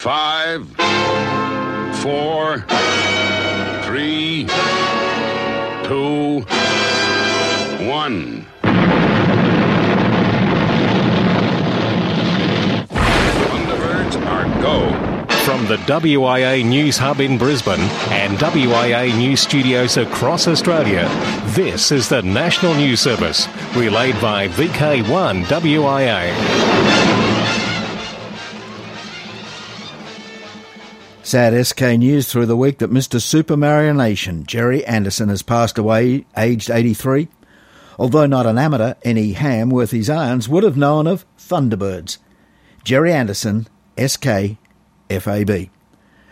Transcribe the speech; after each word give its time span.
Five, 0.00 0.64
four, 2.02 2.60
three, 3.82 4.46
two, 5.88 6.42
one. 7.84 8.46
Thunderbirds 13.42 14.24
are 14.24 14.62
go. 14.62 15.26
From 15.44 15.66
the 15.66 15.78
WIA 15.88 16.64
News 16.64 16.96
Hub 16.96 17.18
in 17.18 17.36
Brisbane 17.36 17.80
and 18.12 18.38
WIA 18.38 19.12
News 19.18 19.40
Studios 19.40 19.96
across 19.96 20.46
Australia, 20.46 21.08
this 21.56 21.90
is 21.90 22.08
the 22.08 22.22
National 22.22 22.72
News 22.74 23.00
Service, 23.00 23.48
relayed 23.74 24.20
by 24.20 24.46
VK1 24.46 25.42
WIA. 25.46 27.27
Sad 31.28 31.66
SK 31.66 31.82
news 31.98 32.32
through 32.32 32.46
the 32.46 32.56
week 32.56 32.78
that 32.78 32.90
Mr. 32.90 33.20
Super 33.20 33.54
Mario 33.54 33.92
Nation, 33.92 34.46
Gerry 34.46 34.82
Anderson, 34.86 35.28
has 35.28 35.42
passed 35.42 35.76
away, 35.76 36.24
aged 36.38 36.70
83. 36.70 37.28
Although 37.98 38.24
not 38.24 38.46
an 38.46 38.56
amateur, 38.56 38.94
any 39.02 39.32
ham 39.32 39.68
worth 39.68 39.90
his 39.90 40.08
irons 40.08 40.48
would 40.48 40.64
have 40.64 40.78
known 40.78 41.06
of 41.06 41.26
Thunderbirds. 41.36 42.16
Gerry 42.82 43.12
Anderson, 43.12 43.68
SK, 44.02 44.56
FAB. 45.10 45.68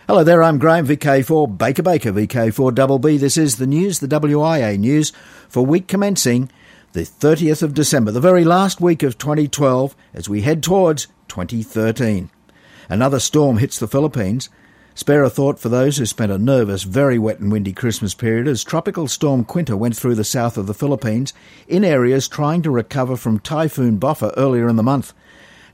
Hello 0.07 0.25
there, 0.25 0.43
I'm 0.43 0.57
Graham, 0.57 0.87
VK4 0.87 1.59
Baker 1.59 1.83
Baker, 1.83 2.13
VK4 2.13 2.75
Double 2.75 2.99
B. 2.99 3.19
This 3.19 3.37
is 3.37 3.57
the 3.57 3.67
news, 3.67 3.99
the 3.99 4.09
WIA 4.09 4.79
news, 4.79 5.13
for 5.47 5.67
week 5.67 5.89
commencing 5.89 6.51
the 6.95 7.03
30th 7.03 7.63
of 7.63 7.75
December, 7.75 8.13
the 8.13 8.19
very 8.19 8.47
last 8.47 8.81
week 8.81 9.03
of 9.03 9.19
2012, 9.19 9.95
as 10.15 10.27
we 10.27 10.41
head 10.41 10.63
towards 10.63 11.09
2013. 11.29 12.31
Another 12.89 13.21
storm 13.21 13.59
hits 13.59 13.79
the 13.79 13.87
Philippines. 13.87 14.49
Spare 14.97 15.25
a 15.25 15.29
thought 15.29 15.59
for 15.59 15.69
those 15.69 15.99
who 15.99 16.07
spent 16.07 16.33
a 16.33 16.39
nervous, 16.39 16.85
very 16.85 17.19
wet 17.19 17.39
and 17.39 17.53
windy 17.53 17.75
Christmas 17.75 18.15
period 18.15 18.49
as 18.49 18.65
Tropical 18.65 19.07
Storm 19.07 19.45
Quinta 19.45 19.77
went 19.77 19.95
through 19.95 20.15
the 20.15 20.25
south 20.25 20.57
of 20.57 20.67
the 20.67 20.73
Philippines 20.73 21.35
in 21.69 21.85
areas 21.85 22.27
trying 22.27 22.63
to 22.63 22.71
recover 22.71 23.15
from 23.15 23.39
Typhoon 23.39 24.01
Bopha 24.01 24.33
earlier 24.39 24.71
in 24.71 24.77
the 24.77 24.83
month. 24.83 25.13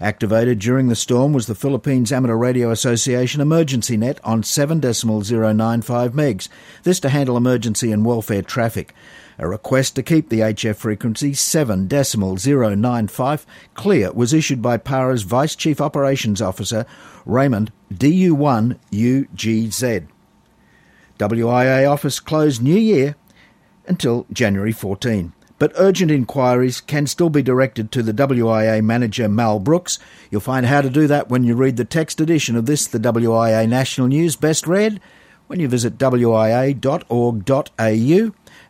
Activated 0.00 0.58
during 0.58 0.88
the 0.88 0.96
storm 0.96 1.32
was 1.32 1.46
the 1.46 1.54
Philippines 1.54 2.10
Amateur 2.10 2.34
Radio 2.34 2.72
Association 2.72 3.40
emergency 3.40 3.96
net 3.96 4.18
on 4.24 4.42
7.095 4.42 6.08
megs, 6.10 6.48
this 6.82 6.98
to 6.98 7.08
handle 7.08 7.36
emergency 7.36 7.92
and 7.92 8.04
welfare 8.04 8.42
traffic. 8.42 8.92
A 9.38 9.48
request 9.48 9.96
to 9.96 10.02
keep 10.02 10.28
the 10.28 10.40
HF 10.40 10.76
frequency 10.76 11.32
7.095 11.32 13.46
clear 13.74 14.12
was 14.12 14.34
issued 14.34 14.60
by 14.60 14.76
PARA's 14.76 15.22
Vice 15.22 15.56
Chief 15.56 15.80
Operations 15.80 16.42
Officer 16.42 16.84
Raymond 17.24 17.72
DU1UGZ. 17.92 20.06
WIA 21.18 21.90
office 21.90 22.20
closed 22.20 22.62
New 22.62 22.76
Year 22.76 23.16
until 23.86 24.26
January 24.32 24.72
14 24.72 25.32
but 25.62 25.72
urgent 25.76 26.10
inquiries 26.10 26.80
can 26.80 27.06
still 27.06 27.30
be 27.30 27.40
directed 27.40 27.92
to 27.92 28.02
the 28.02 28.12
WIA 28.12 28.82
manager 28.82 29.28
Mal 29.28 29.60
Brooks. 29.60 30.00
You'll 30.28 30.40
find 30.40 30.66
how 30.66 30.80
to 30.80 30.90
do 30.90 31.06
that 31.06 31.28
when 31.28 31.44
you 31.44 31.54
read 31.54 31.76
the 31.76 31.84
text 31.84 32.20
edition 32.20 32.56
of 32.56 32.66
this, 32.66 32.88
the 32.88 32.98
WIA 32.98 33.68
National 33.68 34.08
News, 34.08 34.34
best 34.34 34.66
read 34.66 35.00
when 35.46 35.60
you 35.60 35.68
visit 35.68 35.98
wia.org.au 35.98 36.74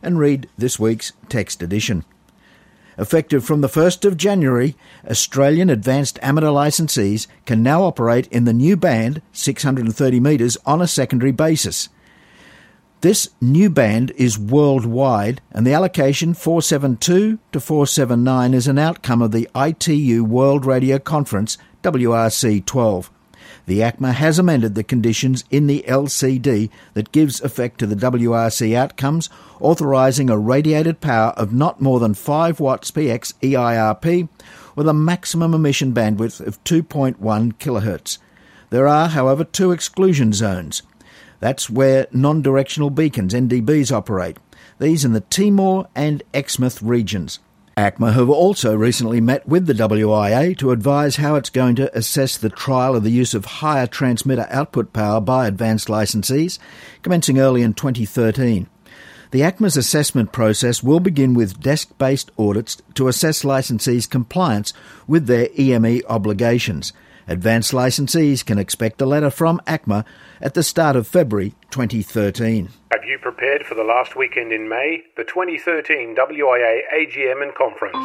and 0.03 0.19
read 0.19 0.47
this 0.57 0.79
week's 0.79 1.13
text 1.29 1.63
edition. 1.63 2.05
Effective 2.97 3.43
from 3.43 3.61
the 3.61 3.67
1st 3.67 4.05
of 4.05 4.17
January, 4.17 4.75
Australian 5.09 5.69
advanced 5.69 6.19
amateur 6.21 6.47
licensees 6.47 7.27
can 7.45 7.63
now 7.63 7.81
operate 7.81 8.27
in 8.27 8.45
the 8.45 8.53
new 8.53 8.77
band, 8.77 9.21
630 9.31 10.19
metres, 10.19 10.57
on 10.65 10.81
a 10.81 10.87
secondary 10.87 11.31
basis. 11.31 11.89
This 13.01 13.29
new 13.41 13.69
band 13.69 14.11
is 14.11 14.39
worldwide, 14.39 15.41
and 15.51 15.65
the 15.65 15.73
allocation 15.73 16.33
472 16.33 17.39
to 17.51 17.59
479 17.59 18.53
is 18.53 18.67
an 18.67 18.77
outcome 18.77 19.21
of 19.21 19.31
the 19.31 19.49
ITU 19.55 20.23
World 20.23 20.65
Radio 20.65 20.99
Conference, 20.99 21.57
WRC 21.81 22.65
12. 22.65 23.11
The 23.65 23.79
ACMA 23.79 24.13
has 24.13 24.37
amended 24.37 24.75
the 24.75 24.83
conditions 24.83 25.45
in 25.49 25.67
the 25.67 25.85
LCD 25.87 26.69
that 26.95 27.13
gives 27.13 27.39
effect 27.41 27.79
to 27.79 27.87
the 27.87 27.95
WRC 27.95 28.75
outcomes, 28.75 29.29
authorising 29.61 30.29
a 30.29 30.37
radiated 30.37 30.99
power 30.99 31.31
of 31.37 31.53
not 31.53 31.79
more 31.79 32.01
than 32.01 32.13
5 32.13 32.59
watts 32.59 32.91
PX 32.91 33.33
EIRP 33.41 34.27
with 34.75 34.87
a 34.87 34.93
maximum 34.93 35.53
emission 35.53 35.93
bandwidth 35.93 36.45
of 36.45 36.61
2.1 36.65 37.15
kHz. 37.53 38.17
There 38.69 38.87
are, 38.87 39.07
however, 39.07 39.43
two 39.43 39.71
exclusion 39.71 40.33
zones. 40.33 40.81
That's 41.39 41.69
where 41.69 42.07
non 42.11 42.41
directional 42.41 42.89
beacons, 42.89 43.33
NDBs, 43.33 43.91
operate. 43.91 44.37
These 44.79 45.05
in 45.05 45.13
the 45.13 45.21
Timor 45.21 45.87
and 45.95 46.23
Exmouth 46.33 46.81
regions. 46.81 47.39
ACMA 47.75 48.13
have 48.13 48.29
also 48.29 48.75
recently 48.75 49.19
met 49.19 49.47
with 49.47 49.65
the 49.65 49.73
WIA 49.73 50.55
to 50.59 50.69
advise 50.69 51.15
how 51.15 51.33
it's 51.33 51.49
going 51.49 51.75
to 51.75 51.97
assess 51.97 52.37
the 52.37 52.49
trial 52.49 52.95
of 52.95 53.03
the 53.03 53.09
use 53.09 53.33
of 53.33 53.45
higher 53.45 53.87
transmitter 53.87 54.45
output 54.51 54.93
power 54.93 55.19
by 55.19 55.47
advanced 55.47 55.87
licensees, 55.87 56.59
commencing 57.01 57.39
early 57.39 57.63
in 57.63 57.73
2013. 57.73 58.67
The 59.31 59.41
ACMA's 59.41 59.75
assessment 59.75 60.31
process 60.31 60.83
will 60.83 60.99
begin 60.99 61.33
with 61.33 61.61
desk 61.61 61.97
based 61.97 62.29
audits 62.37 62.79
to 62.93 63.07
assess 63.07 63.41
licensees' 63.41 64.07
compliance 64.07 64.73
with 65.07 65.25
their 65.25 65.49
EME 65.57 66.03
obligations. 66.07 66.93
Advanced 67.27 67.71
licensees 67.71 68.45
can 68.45 68.57
expect 68.57 69.01
a 69.01 69.05
letter 69.05 69.29
from 69.29 69.61
ACMA 69.65 70.03
at 70.41 70.53
the 70.53 70.63
start 70.63 70.95
of 70.95 71.07
February 71.07 71.53
2013. 71.71 72.69
Have 72.91 73.05
you 73.05 73.17
prepared 73.17 73.65
for 73.65 73.75
the 73.75 73.83
last 73.83 74.15
weekend 74.15 74.51
in 74.51 74.67
May, 74.67 75.03
the 75.15 75.23
2013 75.23 76.15
WIA 76.15 76.81
AGM 76.93 77.41
and 77.41 77.55
Conference? 77.55 77.97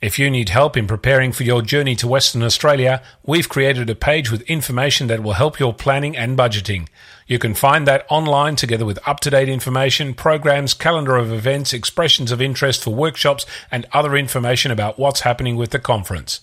If 0.00 0.18
you 0.18 0.30
need 0.30 0.50
help 0.50 0.76
in 0.76 0.86
preparing 0.86 1.32
for 1.32 1.42
your 1.42 1.60
journey 1.60 1.96
to 1.96 2.06
Western 2.06 2.42
Australia, 2.42 3.02
we've 3.24 3.48
created 3.48 3.90
a 3.90 3.96
page 3.96 4.30
with 4.30 4.42
information 4.42 5.08
that 5.08 5.22
will 5.22 5.32
help 5.32 5.58
your 5.58 5.74
planning 5.74 6.16
and 6.16 6.38
budgeting. 6.38 6.88
You 7.26 7.38
can 7.38 7.52
find 7.54 7.86
that 7.86 8.06
online 8.08 8.54
together 8.54 8.84
with 8.84 9.00
up 9.06 9.18
to 9.20 9.30
date 9.30 9.48
information, 9.48 10.14
programs, 10.14 10.72
calendar 10.72 11.16
of 11.16 11.32
events, 11.32 11.72
expressions 11.72 12.30
of 12.30 12.40
interest 12.40 12.84
for 12.84 12.94
workshops, 12.94 13.44
and 13.72 13.86
other 13.92 14.16
information 14.16 14.70
about 14.70 14.98
what's 14.98 15.20
happening 15.20 15.56
with 15.56 15.70
the 15.70 15.80
conference 15.80 16.40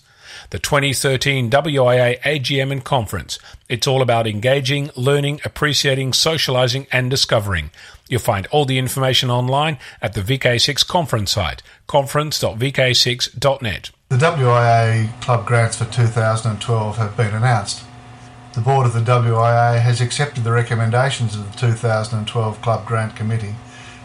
the 0.50 0.58
2013 0.58 1.50
WIA 1.50 2.20
AGM 2.20 2.72
and 2.72 2.84
Conference. 2.84 3.38
It's 3.68 3.86
all 3.86 4.02
about 4.02 4.26
engaging, 4.26 4.90
learning, 4.96 5.40
appreciating, 5.44 6.12
socializing, 6.12 6.86
and 6.92 7.10
discovering. 7.10 7.70
You'll 8.08 8.20
find 8.20 8.46
all 8.46 8.64
the 8.64 8.78
information 8.78 9.30
online 9.30 9.78
at 10.00 10.14
the 10.14 10.20
VK6 10.20 10.86
conference 10.86 11.32
site, 11.32 11.62
conference.vk6.net. 11.86 13.90
The 14.08 14.16
WIA 14.16 15.20
Club 15.20 15.46
grants 15.46 15.78
for 15.78 15.84
2012 15.86 16.96
have 16.96 17.16
been 17.16 17.34
announced. 17.34 17.84
The 18.54 18.60
board 18.60 18.86
of 18.86 18.94
the 18.94 19.00
WIA 19.00 19.80
has 19.80 20.00
accepted 20.00 20.44
the 20.44 20.52
recommendations 20.52 21.34
of 21.34 21.52
the 21.52 21.58
2012 21.58 22.62
Club 22.62 22.86
Grant 22.86 23.14
Committee 23.14 23.56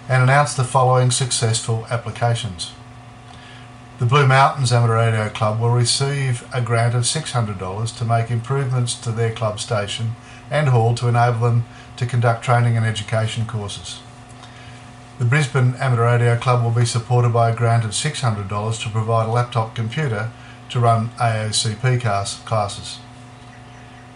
and 0.10 0.24
announced 0.24 0.58
the 0.58 0.64
following 0.64 1.12
successful 1.12 1.86
applications. 1.90 2.72
The 4.02 4.08
Blue 4.08 4.26
Mountains 4.26 4.74
Amateur 4.74 4.96
Radio 4.96 5.30
Club 5.30 5.60
will 5.60 5.70
receive 5.70 6.44
a 6.52 6.60
grant 6.60 6.96
of 6.96 7.04
$600 7.04 7.98
to 8.00 8.04
make 8.04 8.32
improvements 8.32 8.96
to 8.96 9.12
their 9.12 9.32
club 9.32 9.60
station 9.60 10.16
and 10.50 10.70
hall 10.70 10.96
to 10.96 11.08
enable 11.08 11.42
them 11.42 11.66
to 11.98 12.08
conduct 12.08 12.44
training 12.44 12.76
and 12.76 12.84
education 12.84 13.46
courses. 13.46 14.00
The 15.20 15.26
Brisbane 15.26 15.76
Amateur 15.76 16.06
Radio 16.06 16.36
Club 16.36 16.64
will 16.64 16.72
be 16.72 16.84
supported 16.84 17.32
by 17.32 17.52
a 17.52 17.56
grant 17.56 17.86
of 17.86 17.92
$600 17.92 18.82
to 18.82 18.90
provide 18.90 19.30
a 19.30 19.32
laptop 19.32 19.76
computer 19.76 20.32
to 20.70 20.80
run 20.80 21.10
AOCP 21.20 22.02
classes. 22.02 22.98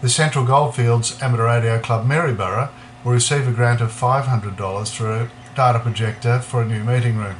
The 0.01 0.09
Central 0.09 0.45
Goldfields 0.45 1.21
Amateur 1.21 1.45
Radio 1.45 1.79
Club 1.79 2.07
Maryborough 2.07 2.71
will 3.03 3.11
receive 3.11 3.47
a 3.47 3.51
grant 3.51 3.81
of 3.81 3.91
$500 3.91 4.95
for 4.95 5.11
a 5.11 5.31
data 5.55 5.77
projector 5.77 6.39
for 6.39 6.63
a 6.63 6.65
new 6.65 6.83
meeting 6.83 7.17
room. 7.17 7.35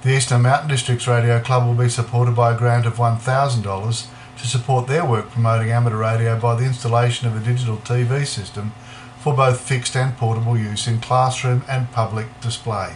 The 0.00 0.16
Eastern 0.16 0.42
Mountain 0.42 0.68
Districts 0.68 1.08
Radio 1.08 1.40
Club 1.40 1.66
will 1.66 1.74
be 1.74 1.88
supported 1.88 2.36
by 2.36 2.52
a 2.52 2.56
grant 2.56 2.86
of 2.86 2.98
$1,000 2.98 4.06
to 4.38 4.46
support 4.46 4.86
their 4.86 5.04
work 5.04 5.28
promoting 5.28 5.72
amateur 5.72 5.96
radio 5.96 6.38
by 6.38 6.54
the 6.54 6.64
installation 6.64 7.26
of 7.26 7.36
a 7.36 7.44
digital 7.44 7.78
TV 7.78 8.24
system 8.24 8.70
for 9.18 9.34
both 9.34 9.60
fixed 9.60 9.96
and 9.96 10.16
portable 10.16 10.56
use 10.56 10.86
in 10.86 11.00
classroom 11.00 11.64
and 11.68 11.90
public 11.90 12.26
display. 12.40 12.94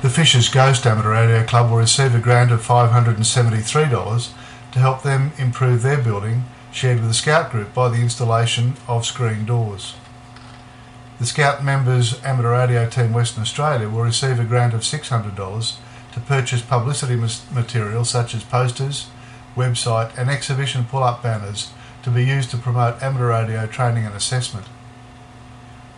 The 0.00 0.08
Fishers 0.08 0.48
Ghost 0.48 0.86
Amateur 0.86 1.10
Radio 1.10 1.42
Club 1.42 1.68
will 1.68 1.78
receive 1.78 2.14
a 2.14 2.20
grant 2.20 2.52
of 2.52 2.64
$573 2.64 4.32
to 4.70 4.78
help 4.78 5.02
them 5.02 5.32
improve 5.36 5.82
their 5.82 6.00
building, 6.00 6.44
shared 6.70 7.00
with 7.00 7.08
the 7.08 7.14
Scout 7.14 7.50
Group 7.50 7.74
by 7.74 7.88
the 7.88 8.00
installation 8.00 8.74
of 8.86 9.04
screen 9.04 9.44
doors. 9.44 9.96
The 11.18 11.26
Scout 11.26 11.64
members 11.64 12.22
Amateur 12.24 12.52
Radio 12.52 12.88
Team 12.88 13.12
Western 13.12 13.42
Australia 13.42 13.88
will 13.88 14.02
receive 14.04 14.38
a 14.38 14.44
grant 14.44 14.74
of 14.74 14.82
$600 14.82 15.76
to 16.18 16.24
purchase 16.24 16.62
publicity 16.62 17.14
material 17.14 18.04
such 18.04 18.34
as 18.34 18.42
posters, 18.42 19.06
website, 19.54 20.16
and 20.18 20.28
exhibition 20.28 20.84
pull 20.84 21.04
up 21.04 21.22
banners 21.22 21.70
to 22.02 22.10
be 22.10 22.24
used 22.24 22.50
to 22.50 22.56
promote 22.56 23.00
amateur 23.02 23.28
radio 23.28 23.66
training 23.66 24.04
and 24.04 24.14
assessment. 24.14 24.66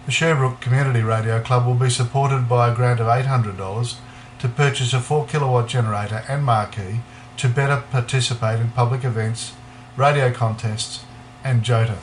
The 0.05 0.12
Sherbrooke 0.12 0.61
Community 0.61 1.02
Radio 1.02 1.40
Club 1.40 1.67
will 1.67 1.75
be 1.75 1.88
supported 1.88 2.49
by 2.49 2.70
a 2.70 2.75
grant 2.75 3.00
of 3.00 3.06
$800 3.06 3.96
to 4.40 4.49
purchase 4.49 4.93
a 4.93 5.00
4 5.00 5.26
kilowatt 5.26 5.69
generator 5.69 6.22
and 6.28 6.44
marquee 6.44 7.00
to 7.38 7.49
better 7.49 7.82
participate 7.90 8.61
in 8.61 8.70
public 8.72 9.05
events, 9.05 9.52
radio 9.96 10.31
contests, 10.32 11.05
and 11.43 11.62
JOTA. 11.62 11.99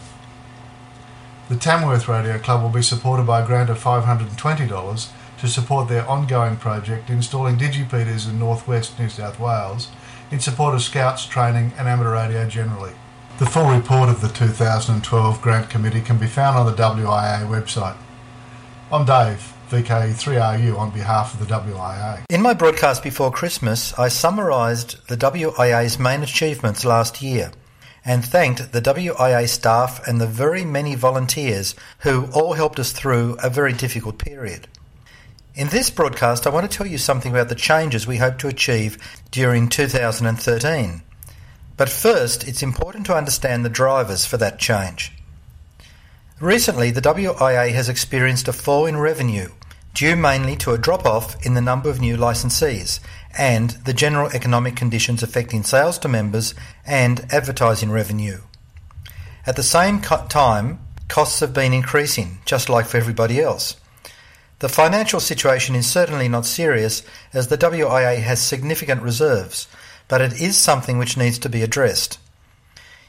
The 1.50 1.56
Tamworth 1.56 2.08
Radio 2.08 2.40
Club 2.40 2.64
will 2.64 2.70
be 2.70 2.82
supported 2.82 3.28
by 3.28 3.42
a 3.42 3.46
grant 3.46 3.70
of 3.70 3.84
$520 3.84 5.10
to 5.40 5.48
support 5.48 5.88
their 5.88 6.08
ongoing 6.10 6.58
project 6.58 7.10
installing 7.10 7.58
digipeaters 7.58 8.30
in 8.30 8.40
northwest 8.40 9.00
New 9.00 9.10
South 9.10 9.40
Wales 9.40 9.90
in 10.32 10.40
support 10.40 10.74
of 10.76 10.82
Scouts 10.82 11.26
training 11.26 11.74
and 11.78 11.88
amateur 11.88 12.14
radio 12.14 12.48
generally. 12.48 12.94
The 13.40 13.46
full 13.46 13.70
report 13.70 14.10
of 14.10 14.22
the 14.22 14.30
2012 14.30 15.42
Grant 15.42 15.70
Committee 15.70 16.02
can 16.02 16.18
be 16.18 16.28
found 16.28 16.58
on 16.58 16.66
the 16.66 16.74
WIA 16.74 17.48
website. 17.48 17.98
I'm 18.92 19.06
Dave, 19.06 19.54
VK3RU, 19.70 20.78
on 20.78 20.90
behalf 20.92 21.34
of 21.34 21.40
the 21.40 21.54
WIA. 21.54 22.24
In 22.30 22.42
my 22.42 22.54
broadcast 22.54 23.04
before 23.04 23.32
Christmas, 23.32 23.94
I 24.00 24.08
summarised 24.08 25.08
the 25.08 25.18
WIA's 25.18 26.00
main 26.00 26.24
achievements 26.24 26.84
last 26.84 27.22
year 27.22 27.52
and 28.04 28.24
thanked 28.24 28.72
the 28.72 28.82
WIA 28.82 29.48
staff 29.48 30.08
and 30.08 30.20
the 30.20 30.28
very 30.28 30.64
many 30.64 30.96
volunteers 30.96 31.76
who 32.00 32.28
all 32.34 32.54
helped 32.54 32.80
us 32.80 32.92
through 32.92 33.38
a 33.44 33.50
very 33.50 33.74
difficult 33.74 34.18
period. 34.18 34.68
In 35.58 35.70
this 35.70 35.90
broadcast, 35.90 36.46
I 36.46 36.52
want 36.52 36.70
to 36.70 36.78
tell 36.78 36.86
you 36.86 37.00
something 37.00 37.32
about 37.32 37.50
the 37.50 37.56
changes 37.56 38.06
we 38.06 38.18
hope 38.18 38.38
to 38.38 38.48
achieve 38.48 38.96
during 39.32 39.70
2013. 39.70 41.02
But 41.76 41.90
first, 41.90 42.48
it's 42.48 42.62
important 42.62 43.08
to 43.08 43.18
understand 43.18 43.66
the 43.66 43.70
drivers 43.70 44.24
for 44.24 44.38
that 44.38 44.60
change. 44.60 45.12
Recently, 46.40 46.92
the 46.92 47.02
WIA 47.02 47.74
has 47.74 47.90
experienced 47.90 48.48
a 48.48 48.54
fall 48.54 48.86
in 48.86 48.98
revenue 48.98 49.50
due 49.96 50.16
mainly 50.16 50.56
to 50.58 50.74
a 50.74 50.78
drop 50.78 51.08
off 51.08 51.44
in 51.44 51.56
the 51.56 51.62
number 51.62 51.90
of 51.90 52.00
new 52.00 52.18
licensees 52.18 53.00
and 53.36 53.72
the 53.84 53.94
general 53.94 54.30
economic 54.36 54.76
conditions 54.76 55.24
affecting 55.24 55.64
sales 55.64 55.98
to 55.98 56.08
members 56.08 56.54
and 56.86 57.26
advertising 57.34 57.90
revenue. 57.90 58.42
At 59.48 59.56
the 59.56 59.64
same 59.64 60.02
time, 60.02 60.80
costs 61.08 61.40
have 61.40 61.56
been 61.56 61.74
increasing, 61.74 62.38
just 62.46 62.70
like 62.70 62.86
for 62.86 62.98
everybody 62.98 63.42
else. 63.42 63.76
The 64.60 64.70
financial 64.70 65.20
situation 65.20 65.76
is 65.76 65.86
certainly 65.86 66.28
not 66.28 66.46
serious 66.46 67.04
as 67.32 67.48
the 67.48 67.60
WIA 67.60 68.20
has 68.22 68.42
significant 68.42 69.04
reserves, 69.04 69.68
but 70.08 70.20
it 70.20 70.42
is 70.42 70.58
something 70.58 70.98
which 70.98 71.16
needs 71.16 71.38
to 71.40 71.50
be 71.50 71.62
addressed. 71.62 72.18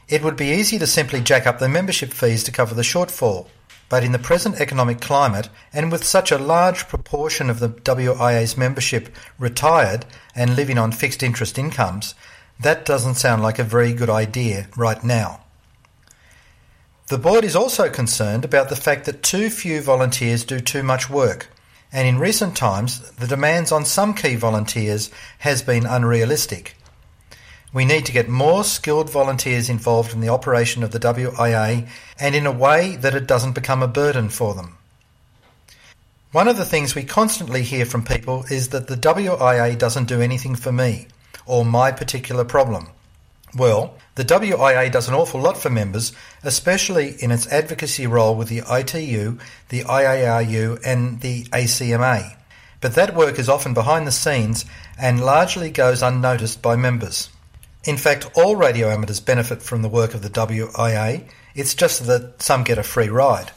It 0.07 0.23
would 0.23 0.35
be 0.35 0.51
easy 0.51 0.77
to 0.77 0.85
simply 0.85 1.21
jack 1.21 1.47
up 1.47 1.57
the 1.57 1.67
membership 1.67 2.13
fees 2.13 2.43
to 2.43 2.51
cover 2.51 2.75
the 2.75 2.83
shortfall, 2.83 3.47
but 3.89 4.03
in 4.03 4.11
the 4.11 4.19
present 4.19 4.61
economic 4.61 5.01
climate, 5.01 5.49
and 5.73 5.91
with 5.91 6.03
such 6.03 6.31
a 6.31 6.37
large 6.37 6.87
proportion 6.87 7.49
of 7.49 7.59
the 7.59 7.69
WIA's 7.69 8.55
membership 8.55 9.09
retired 9.39 10.05
and 10.35 10.55
living 10.55 10.77
on 10.77 10.91
fixed 10.91 11.23
interest 11.23 11.57
incomes, 11.57 12.13
that 12.59 12.85
doesn't 12.85 13.15
sound 13.15 13.41
like 13.41 13.57
a 13.57 13.63
very 13.63 13.93
good 13.93 14.09
idea 14.09 14.67
right 14.77 15.03
now. 15.03 15.41
The 17.09 17.17
board 17.17 17.43
is 17.43 17.55
also 17.55 17.89
concerned 17.89 18.45
about 18.45 18.69
the 18.69 18.75
fact 18.75 19.05
that 19.05 19.23
too 19.23 19.49
few 19.49 19.81
volunteers 19.81 20.43
do 20.43 20.59
too 20.59 20.83
much 20.83 21.09
work, 21.09 21.49
and 21.91 22.07
in 22.07 22.19
recent 22.19 22.55
times 22.55 22.99
the 23.13 23.25
demands 23.25 23.71
on 23.71 23.83
some 23.83 24.13
key 24.13 24.35
volunteers 24.35 25.09
has 25.39 25.63
been 25.63 25.87
unrealistic. 25.87 26.75
We 27.73 27.83
need 27.83 28.05
to 28.05 28.11
get 28.11 28.29
more 28.29 28.63
skilled 28.63 29.09
volunteers 29.09 29.71
involved 29.71 30.13
in 30.13 30.21
the 30.21 30.29
operation 30.29 30.83
of 30.83 30.91
the 30.91 30.99
WIA 30.99 31.89
and 32.19 32.35
in 32.35 32.45
a 32.45 32.51
way 32.51 32.95
that 32.97 33.15
it 33.15 33.25
doesn't 33.25 33.55
become 33.55 33.81
a 33.81 33.87
burden 33.87 34.29
for 34.29 34.53
them. 34.53 34.77
One 36.31 36.47
of 36.47 36.57
the 36.57 36.65
things 36.65 36.93
we 36.93 37.05
constantly 37.05 37.63
hear 37.63 37.87
from 37.87 38.05
people 38.05 38.45
is 38.51 38.69
that 38.69 38.85
the 38.85 38.95
WIA 38.95 39.75
doesn't 39.79 40.05
do 40.05 40.21
anything 40.21 40.53
for 40.53 40.71
me 40.71 41.07
or 41.47 41.65
my 41.65 41.91
particular 41.91 42.45
problem. 42.45 42.89
Well, 43.55 43.97
the 44.15 44.25
WIA 44.25 44.91
does 44.91 45.07
an 45.07 45.15
awful 45.15 45.41
lot 45.41 45.57
for 45.57 45.69
members, 45.69 46.11
especially 46.43 47.15
in 47.19 47.31
its 47.31 47.47
advocacy 47.47 48.05
role 48.05 48.35
with 48.35 48.47
the 48.47 48.61
ITU, 48.69 49.39
the 49.69 49.83
IARU, 49.83 50.79
and 50.85 51.21
the 51.21 51.45
ACMA. 51.45 52.35
But 52.81 52.95
that 52.95 53.15
work 53.15 53.39
is 53.39 53.49
often 53.49 53.73
behind 53.73 54.05
the 54.05 54.11
scenes 54.11 54.65
and 54.97 55.25
largely 55.25 55.69
goes 55.69 56.01
unnoticed 56.01 56.61
by 56.61 56.75
members. 56.75 57.29
In 57.83 57.97
fact, 57.97 58.29
all 58.35 58.55
radio 58.55 58.89
amateurs 58.89 59.19
benefit 59.19 59.63
from 59.63 59.81
the 59.81 59.89
work 59.89 60.13
of 60.13 60.21
the 60.21 60.29
WIA, 60.29 61.23
it's 61.55 61.73
just 61.73 62.05
that 62.07 62.41
some 62.41 62.63
get 62.63 62.77
a 62.77 62.83
free 62.83 63.09
ride. 63.09 63.51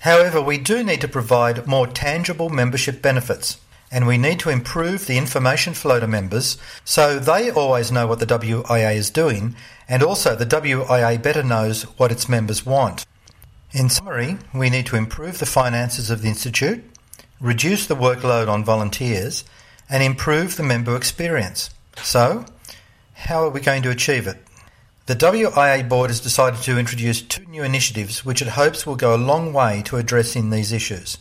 However, 0.00 0.40
we 0.40 0.58
do 0.58 0.82
need 0.82 1.02
to 1.02 1.08
provide 1.08 1.66
more 1.66 1.86
tangible 1.86 2.48
membership 2.48 3.02
benefits, 3.02 3.58
and 3.90 4.06
we 4.06 4.16
need 4.16 4.38
to 4.40 4.50
improve 4.50 5.06
the 5.06 5.18
information 5.18 5.74
flow 5.74 5.98
to 5.98 6.06
members 6.06 6.56
so 6.84 7.18
they 7.18 7.50
always 7.50 7.90
know 7.90 8.06
what 8.06 8.20
the 8.20 8.26
WIA 8.26 8.94
is 8.94 9.10
doing, 9.10 9.56
and 9.88 10.02
also 10.02 10.36
the 10.36 10.46
WIA 10.46 11.20
better 11.20 11.42
knows 11.42 11.82
what 11.98 12.12
its 12.12 12.28
members 12.28 12.64
want. 12.64 13.04
In 13.72 13.88
summary, 13.88 14.38
we 14.54 14.70
need 14.70 14.86
to 14.86 14.96
improve 14.96 15.38
the 15.38 15.46
finances 15.46 16.10
of 16.10 16.22
the 16.22 16.28
Institute, 16.28 16.84
reduce 17.40 17.86
the 17.86 17.96
workload 17.96 18.48
on 18.48 18.64
volunteers, 18.64 19.44
and 19.88 20.02
improve 20.02 20.56
the 20.56 20.62
member 20.62 20.96
experience. 20.96 21.70
So, 21.96 22.44
how 23.14 23.44
are 23.44 23.50
we 23.50 23.60
going 23.60 23.82
to 23.82 23.90
achieve 23.90 24.26
it? 24.26 24.38
The 25.06 25.16
WIA 25.16 25.88
board 25.88 26.10
has 26.10 26.20
decided 26.20 26.62
to 26.62 26.78
introduce 26.78 27.20
two 27.20 27.44
new 27.46 27.64
initiatives 27.64 28.24
which 28.24 28.40
it 28.40 28.48
hopes 28.48 28.86
will 28.86 28.96
go 28.96 29.14
a 29.14 29.16
long 29.16 29.52
way 29.52 29.82
to 29.86 29.96
addressing 29.96 30.50
these 30.50 30.72
issues. 30.72 31.18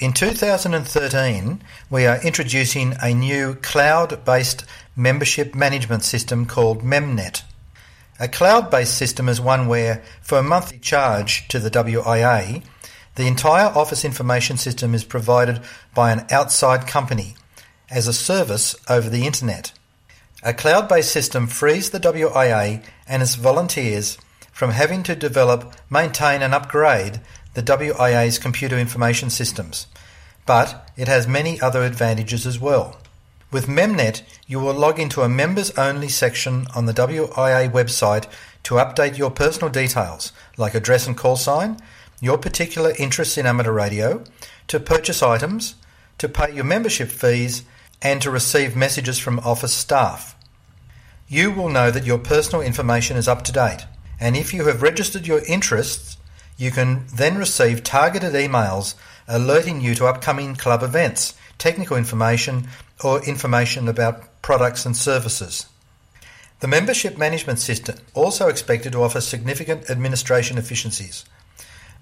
In 0.00 0.12
2013, 0.12 1.60
we 1.90 2.06
are 2.06 2.22
introducing 2.22 2.94
a 3.02 3.12
new 3.12 3.56
cloud 3.56 4.24
based 4.24 4.64
membership 4.94 5.56
management 5.56 6.04
system 6.04 6.46
called 6.46 6.84
MemNet. 6.84 7.42
A 8.20 8.28
cloud 8.28 8.70
based 8.70 8.96
system 8.96 9.28
is 9.28 9.40
one 9.40 9.66
where, 9.66 10.04
for 10.22 10.38
a 10.38 10.42
monthly 10.44 10.78
charge 10.78 11.48
to 11.48 11.58
the 11.58 11.70
WIA, 11.70 12.62
the 13.16 13.26
entire 13.26 13.76
office 13.76 14.04
information 14.04 14.56
system 14.56 14.94
is 14.94 15.02
provided 15.02 15.60
by 15.96 16.12
an 16.12 16.26
outside 16.30 16.86
company 16.86 17.34
as 17.90 18.06
a 18.06 18.12
service 18.12 18.76
over 18.88 19.10
the 19.10 19.26
internet. 19.26 19.72
A 20.44 20.54
cloud-based 20.54 21.10
system 21.10 21.48
frees 21.48 21.90
the 21.90 21.98
WIA 21.98 22.84
and 23.08 23.20
its 23.20 23.34
volunteers 23.34 24.16
from 24.52 24.70
having 24.70 25.02
to 25.04 25.16
develop, 25.16 25.74
maintain 25.90 26.42
and 26.42 26.54
upgrade 26.54 27.20
the 27.58 27.76
WIA's 27.76 28.38
computer 28.38 28.78
information 28.78 29.28
systems, 29.30 29.88
but 30.46 30.88
it 30.96 31.08
has 31.08 31.26
many 31.26 31.60
other 31.60 31.82
advantages 31.82 32.46
as 32.46 32.60
well. 32.60 33.00
With 33.50 33.66
MemNet, 33.66 34.22
you 34.46 34.60
will 34.60 34.74
log 34.74 35.00
into 35.00 35.22
a 35.22 35.28
members-only 35.28 36.06
section 36.06 36.68
on 36.76 36.86
the 36.86 36.94
WIA 36.94 37.68
website 37.68 38.30
to 38.62 38.76
update 38.76 39.18
your 39.18 39.32
personal 39.32 39.70
details, 39.70 40.30
like 40.56 40.76
address 40.76 41.08
and 41.08 41.16
call 41.16 41.34
sign, 41.34 41.78
your 42.20 42.38
particular 42.38 42.92
interests 42.96 43.36
in 43.36 43.44
amateur 43.44 43.72
radio, 43.72 44.22
to 44.68 44.78
purchase 44.78 45.20
items, 45.20 45.74
to 46.18 46.28
pay 46.28 46.54
your 46.54 46.64
membership 46.64 47.08
fees, 47.08 47.64
and 48.00 48.22
to 48.22 48.30
receive 48.30 48.76
messages 48.76 49.18
from 49.18 49.40
office 49.40 49.74
staff. 49.74 50.36
You 51.26 51.50
will 51.50 51.70
know 51.70 51.90
that 51.90 52.06
your 52.06 52.18
personal 52.18 52.62
information 52.62 53.16
is 53.16 53.26
up 53.26 53.42
to 53.42 53.52
date, 53.52 53.84
and 54.20 54.36
if 54.36 54.54
you 54.54 54.66
have 54.66 54.80
registered 54.80 55.26
your 55.26 55.40
interests, 55.48 56.17
you 56.58 56.70
can 56.70 57.06
then 57.14 57.38
receive 57.38 57.82
targeted 57.82 58.34
emails 58.34 58.94
alerting 59.26 59.80
you 59.80 59.94
to 59.94 60.06
upcoming 60.06 60.54
club 60.54 60.82
events, 60.82 61.34
technical 61.56 61.96
information, 61.96 62.68
or 63.02 63.24
information 63.24 63.88
about 63.88 64.42
products 64.42 64.84
and 64.84 64.96
services. 64.96 65.66
The 66.60 66.68
membership 66.68 67.16
management 67.16 67.60
system 67.60 67.96
also 68.14 68.48
expected 68.48 68.92
to 68.92 69.02
offer 69.02 69.20
significant 69.20 69.88
administration 69.88 70.58
efficiencies. 70.58 71.24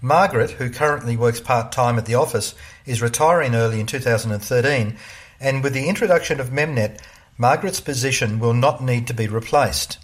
Margaret, 0.01 0.53
who 0.53 0.71
currently 0.71 1.17
works 1.17 1.41
part 1.41 1.73
time 1.73 1.99
at 1.99 2.07
the 2.07 2.15
office, 2.15 2.55
is 2.87 3.03
retiring 3.03 3.55
early 3.55 3.81
in 3.81 3.87
2013 3.87 4.97
and 5.41 5.63
with 5.63 5.75
the 5.75 5.89
introduction 5.89 6.41
of 6.41 6.51
MemNet, 6.51 7.01
Margaret's 7.37 7.81
position 7.81 8.39
will 8.39 8.55
not 8.55 8.83
need 8.83 9.07
to 9.07 9.15
be 9.15 9.29
replaced. 9.29 9.99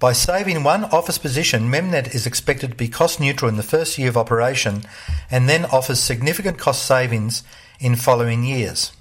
By 0.00 0.12
saving 0.12 0.64
one 0.64 0.84
office 0.84 1.18
position, 1.18 1.70
MemNet 1.70 2.14
is 2.14 2.26
expected 2.26 2.70
to 2.70 2.76
be 2.76 2.88
cost 2.88 3.20
neutral 3.20 3.48
in 3.48 3.56
the 3.56 3.62
first 3.62 3.98
year 3.98 4.08
of 4.08 4.16
operation 4.16 4.82
and 5.30 5.48
then 5.48 5.66
offers 5.66 6.00
significant 6.00 6.58
cost 6.58 6.84
savings 6.84 7.44
in 7.78 7.94
following 7.94 8.42
years. 8.42 8.92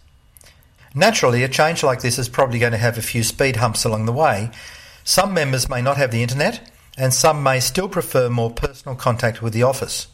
Naturally, 0.93 1.41
a 1.43 1.47
change 1.47 1.83
like 1.83 2.01
this 2.01 2.19
is 2.19 2.29
probably 2.29 2.59
going 2.59 2.73
to 2.73 2.77
have 2.77 2.97
a 2.97 3.01
few 3.01 3.23
speed 3.23 3.55
humps 3.55 3.85
along 3.85 4.05
the 4.05 4.11
way. 4.11 4.51
Some 5.03 5.33
members 5.33 5.69
may 5.69 5.81
not 5.81 5.97
have 5.97 6.11
the 6.11 6.21
internet, 6.21 6.69
and 6.97 7.13
some 7.13 7.41
may 7.41 7.59
still 7.61 7.89
prefer 7.89 8.29
more 8.29 8.51
personal 8.51 8.95
contact 8.95 9.41
with 9.41 9.53
the 9.53 9.63
office. 9.63 10.07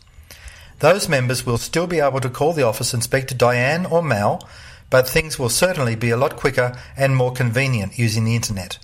Those 0.80 1.10
members 1.10 1.46
will 1.46 1.58
still 1.58 1.88
be 1.88 2.00
able 2.00 2.22
to 2.22 2.30
call 2.30 2.54
the 2.54 2.66
office 2.66 2.94
and 2.94 3.02
speak 3.02 3.28
to 3.28 3.36
Diane 3.36 3.86
or 3.86 4.02
Mal 4.02 4.48
but 4.90 5.08
things 5.08 5.40
will 5.40 5.50
certainly 5.50 5.96
be 5.96 6.10
a 6.10 6.18
lot 6.18 6.36
quicker 6.36 6.78
and 6.96 7.16
more 7.16 7.32
convenient 7.32 7.98
using 7.98 8.24
the 8.24 8.36
internet. 8.36 8.78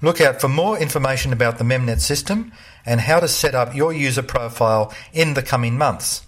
Look 0.00 0.20
out 0.20 0.40
for 0.40 0.48
more 0.48 0.78
information 0.78 1.32
about 1.32 1.58
the 1.58 1.64
MEMNET 1.64 2.00
system 2.00 2.52
and 2.86 3.00
how 3.00 3.18
to 3.18 3.26
set 3.26 3.54
up 3.54 3.74
your 3.74 3.92
user 3.92 4.22
profile 4.22 4.94
in 5.12 5.34
the 5.34 5.42
coming 5.42 5.76
months. 5.76 6.22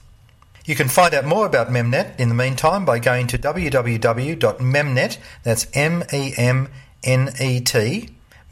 You 0.65 0.75
can 0.75 0.89
find 0.89 1.15
out 1.15 1.25
more 1.25 1.47
about 1.47 1.71
MEMNET 1.71 2.19
in 2.19 2.29
the 2.29 2.35
meantime 2.35 2.85
by 2.85 2.99
going 2.99 3.29
to 3.29 3.39
www.memnet, 3.39 5.19
that's 5.43 5.67
M-E-M-N-E-T, 5.73 6.69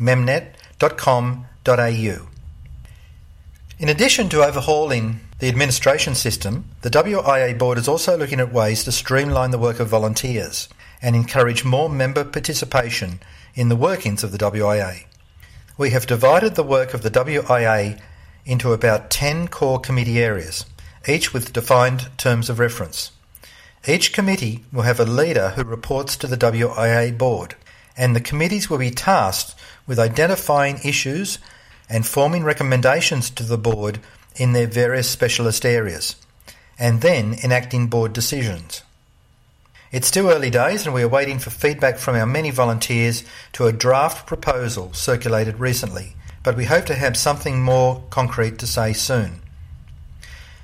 memnet.com.au. 0.01 2.29
In 3.81 3.89
addition 3.89 4.29
to 4.29 4.43
overhauling 4.43 5.21
the 5.39 5.49
administration 5.49 6.15
system, 6.15 6.65
the 6.83 6.91
WIA 6.91 7.59
board 7.59 7.79
is 7.79 7.89
also 7.89 8.17
looking 8.17 8.41
at 8.41 8.53
ways 8.53 8.85
to 8.85 8.93
streamline 8.93 9.51
the 9.51 9.59
work 9.59 9.79
of 9.79 9.89
volunteers 9.89 10.69
and 11.01 11.15
encourage 11.15 11.65
more 11.65 11.89
member 11.89 12.25
participation 12.25 13.21
in 13.55 13.69
the 13.69 13.77
workings 13.77 14.25
of 14.25 14.33
the 14.33 14.39
WIA. 14.39 15.05
We 15.79 15.91
have 15.91 16.09
divided 16.09 16.57
the 16.57 16.65
work 16.65 16.93
of 16.93 17.03
the 17.03 17.11
WIA 17.11 18.01
into 18.45 18.73
about 18.73 19.11
10 19.11 19.47
core 19.47 19.79
committee 19.79 20.19
areas, 20.19 20.67
each 21.07 21.33
with 21.33 21.53
defined 21.53 22.09
terms 22.19 22.51
of 22.51 22.59
reference. 22.59 23.13
Each 23.87 24.13
committee 24.13 24.65
will 24.73 24.83
have 24.83 24.99
a 24.99 25.05
leader 25.05 25.51
who 25.51 25.63
reports 25.63 26.17
to 26.17 26.27
the 26.27 26.37
WIA 26.37 27.17
board, 27.17 27.55
and 27.97 28.17
the 28.17 28.21
committees 28.21 28.69
will 28.69 28.79
be 28.79 28.91
tasked 28.91 29.55
with 29.87 30.01
identifying 30.01 30.81
issues 30.85 31.39
and 31.89 32.05
forming 32.05 32.43
recommendations 32.43 33.31
to 33.31 33.45
the 33.45 33.57
board 33.57 34.01
in 34.35 34.55
their 34.55 34.67
various 34.67 35.09
specialist 35.09 35.65
areas, 35.65 36.17
and 36.77 37.03
then 37.03 37.37
enacting 37.45 37.87
board 37.87 38.13
decisions. 38.13 38.83
It's 39.91 40.07
still 40.07 40.29
early 40.29 40.51
days 40.51 40.85
and 40.85 40.95
we 40.95 41.03
are 41.03 41.09
waiting 41.09 41.39
for 41.39 41.49
feedback 41.49 41.97
from 41.97 42.15
our 42.15 42.27
many 42.27 42.51
volunteers 42.51 43.25
to 43.53 43.67
a 43.67 43.73
draft 43.73 44.27
proposal 44.27 44.93
circulated 44.93 45.59
recently, 45.59 46.15
but 46.43 46.57
we 46.57 46.67
hope 46.67 46.85
to 46.87 46.95
have 46.95 47.17
something 47.17 47.63
more 47.63 48.03
concrete 48.11 48.59
to 48.59 48.67
say 48.67 48.93
soon. 48.93 49.41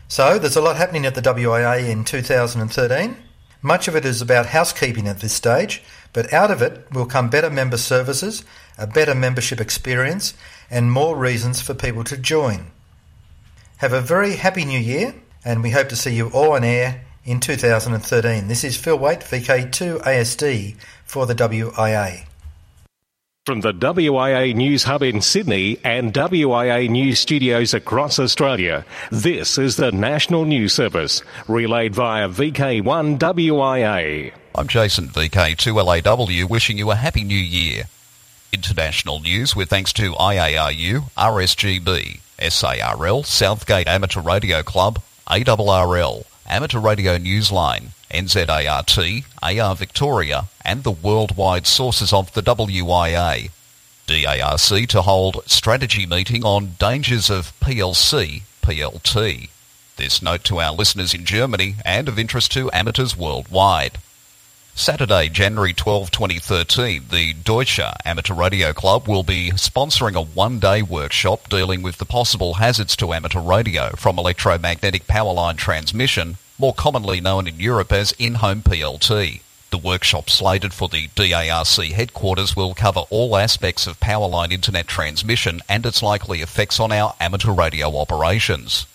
So, 0.08 0.38
there's 0.38 0.56
a 0.56 0.60
lot 0.60 0.76
happening 0.76 1.06
at 1.06 1.14
the 1.14 1.22
WIA 1.22 1.88
in 1.88 2.04
2013. 2.04 3.16
Much 3.62 3.88
of 3.88 3.96
it 3.96 4.04
is 4.04 4.20
about 4.20 4.46
housekeeping 4.46 5.08
at 5.08 5.20
this 5.20 5.32
stage, 5.32 5.82
but 6.12 6.30
out 6.30 6.50
of 6.50 6.60
it 6.60 6.86
will 6.92 7.06
come 7.06 7.30
better 7.30 7.48
member 7.48 7.78
services, 7.78 8.44
a 8.76 8.86
better 8.86 9.14
membership 9.14 9.58
experience, 9.58 10.34
and 10.70 10.92
more 10.92 11.16
reasons 11.16 11.62
for 11.62 11.72
people 11.72 12.04
to 12.04 12.18
join. 12.18 12.66
Have 13.78 13.94
a 13.94 14.02
very 14.02 14.36
happy 14.36 14.66
new 14.66 14.78
year, 14.78 15.14
and 15.46 15.62
we 15.62 15.70
hope 15.70 15.88
to 15.88 15.96
see 15.96 16.14
you 16.14 16.28
all 16.28 16.52
on 16.52 16.62
air 16.62 17.04
in 17.24 17.40
2013. 17.40 18.48
This 18.48 18.64
is 18.64 18.76
Phil 18.76 18.98
Wait, 18.98 19.20
VK2 19.20 20.02
ASD 20.02 20.76
for 21.04 21.26
the 21.26 21.34
WIA. 21.34 22.24
From 23.46 23.60
the 23.60 23.74
WIA 23.74 24.54
News 24.54 24.84
Hub 24.84 25.02
in 25.02 25.20
Sydney 25.20 25.78
and 25.84 26.14
WIA 26.14 26.88
News 26.88 27.18
Studios 27.18 27.74
across 27.74 28.18
Australia, 28.18 28.86
this 29.10 29.58
is 29.58 29.76
the 29.76 29.92
National 29.92 30.46
News 30.46 30.72
Service, 30.72 31.22
relayed 31.46 31.94
via 31.94 32.26
VK1 32.28 33.18
WIA. 33.18 34.32
I'm 34.54 34.66
Jason, 34.66 35.08
VK2LAW, 35.08 36.48
wishing 36.48 36.78
you 36.78 36.90
a 36.90 36.94
happy 36.94 37.22
new 37.22 37.36
year. 37.36 37.84
International 38.50 39.20
news 39.20 39.54
with 39.54 39.68
thanks 39.68 39.92
to 39.92 40.12
IARU, 40.12 41.10
RSGB, 41.10 42.20
SARL, 42.48 43.24
Southgate 43.24 43.88
Amateur 43.88 44.22
Radio 44.22 44.62
Club, 44.62 45.02
ARRL, 45.28 46.24
Amateur 46.46 46.78
Radio 46.78 47.16
Newsline, 47.16 47.88
NZART, 48.10 49.24
AR 49.42 49.74
Victoria, 49.74 50.46
and 50.64 50.82
the 50.82 50.90
worldwide 50.90 51.66
sources 51.66 52.12
of 52.12 52.32
the 52.34 52.42
WIA. 52.42 53.50
DARC 54.06 54.88
to 54.88 55.02
hold 55.02 55.42
strategy 55.46 56.04
meeting 56.04 56.44
on 56.44 56.74
dangers 56.78 57.30
of 57.30 57.58
PLC, 57.60 58.42
PLT. 58.62 59.48
This 59.96 60.20
note 60.20 60.44
to 60.44 60.60
our 60.60 60.72
listeners 60.72 61.14
in 61.14 61.24
Germany 61.24 61.76
and 61.84 62.08
of 62.08 62.18
interest 62.18 62.52
to 62.52 62.70
amateurs 62.72 63.16
worldwide. 63.16 63.98
Saturday, 64.76 65.28
January 65.28 65.72
12, 65.72 66.10
2013, 66.10 67.04
the 67.08 67.32
Deutsche 67.32 67.78
Amateur 68.04 68.34
Radio 68.34 68.72
Club 68.72 69.06
will 69.06 69.22
be 69.22 69.52
sponsoring 69.52 70.16
a 70.16 70.20
one-day 70.20 70.82
workshop 70.82 71.48
dealing 71.48 71.80
with 71.80 71.98
the 71.98 72.04
possible 72.04 72.54
hazards 72.54 72.96
to 72.96 73.12
amateur 73.12 73.40
radio 73.40 73.90
from 73.90 74.18
electromagnetic 74.18 75.06
power 75.06 75.32
line 75.32 75.56
transmission, 75.56 76.38
more 76.58 76.74
commonly 76.74 77.20
known 77.20 77.46
in 77.46 77.60
Europe 77.60 77.92
as 77.92 78.12
in-home 78.18 78.62
PLT. 78.62 79.40
The 79.70 79.78
workshop 79.78 80.28
slated 80.28 80.74
for 80.74 80.88
the 80.88 81.06
DARC 81.14 81.92
headquarters 81.92 82.56
will 82.56 82.74
cover 82.74 83.04
all 83.10 83.36
aspects 83.36 83.86
of 83.86 84.00
power 84.00 84.26
line 84.26 84.50
internet 84.50 84.88
transmission 84.88 85.60
and 85.68 85.86
its 85.86 86.02
likely 86.02 86.40
effects 86.40 86.80
on 86.80 86.90
our 86.90 87.14
amateur 87.20 87.52
radio 87.52 87.96
operations. 87.96 88.86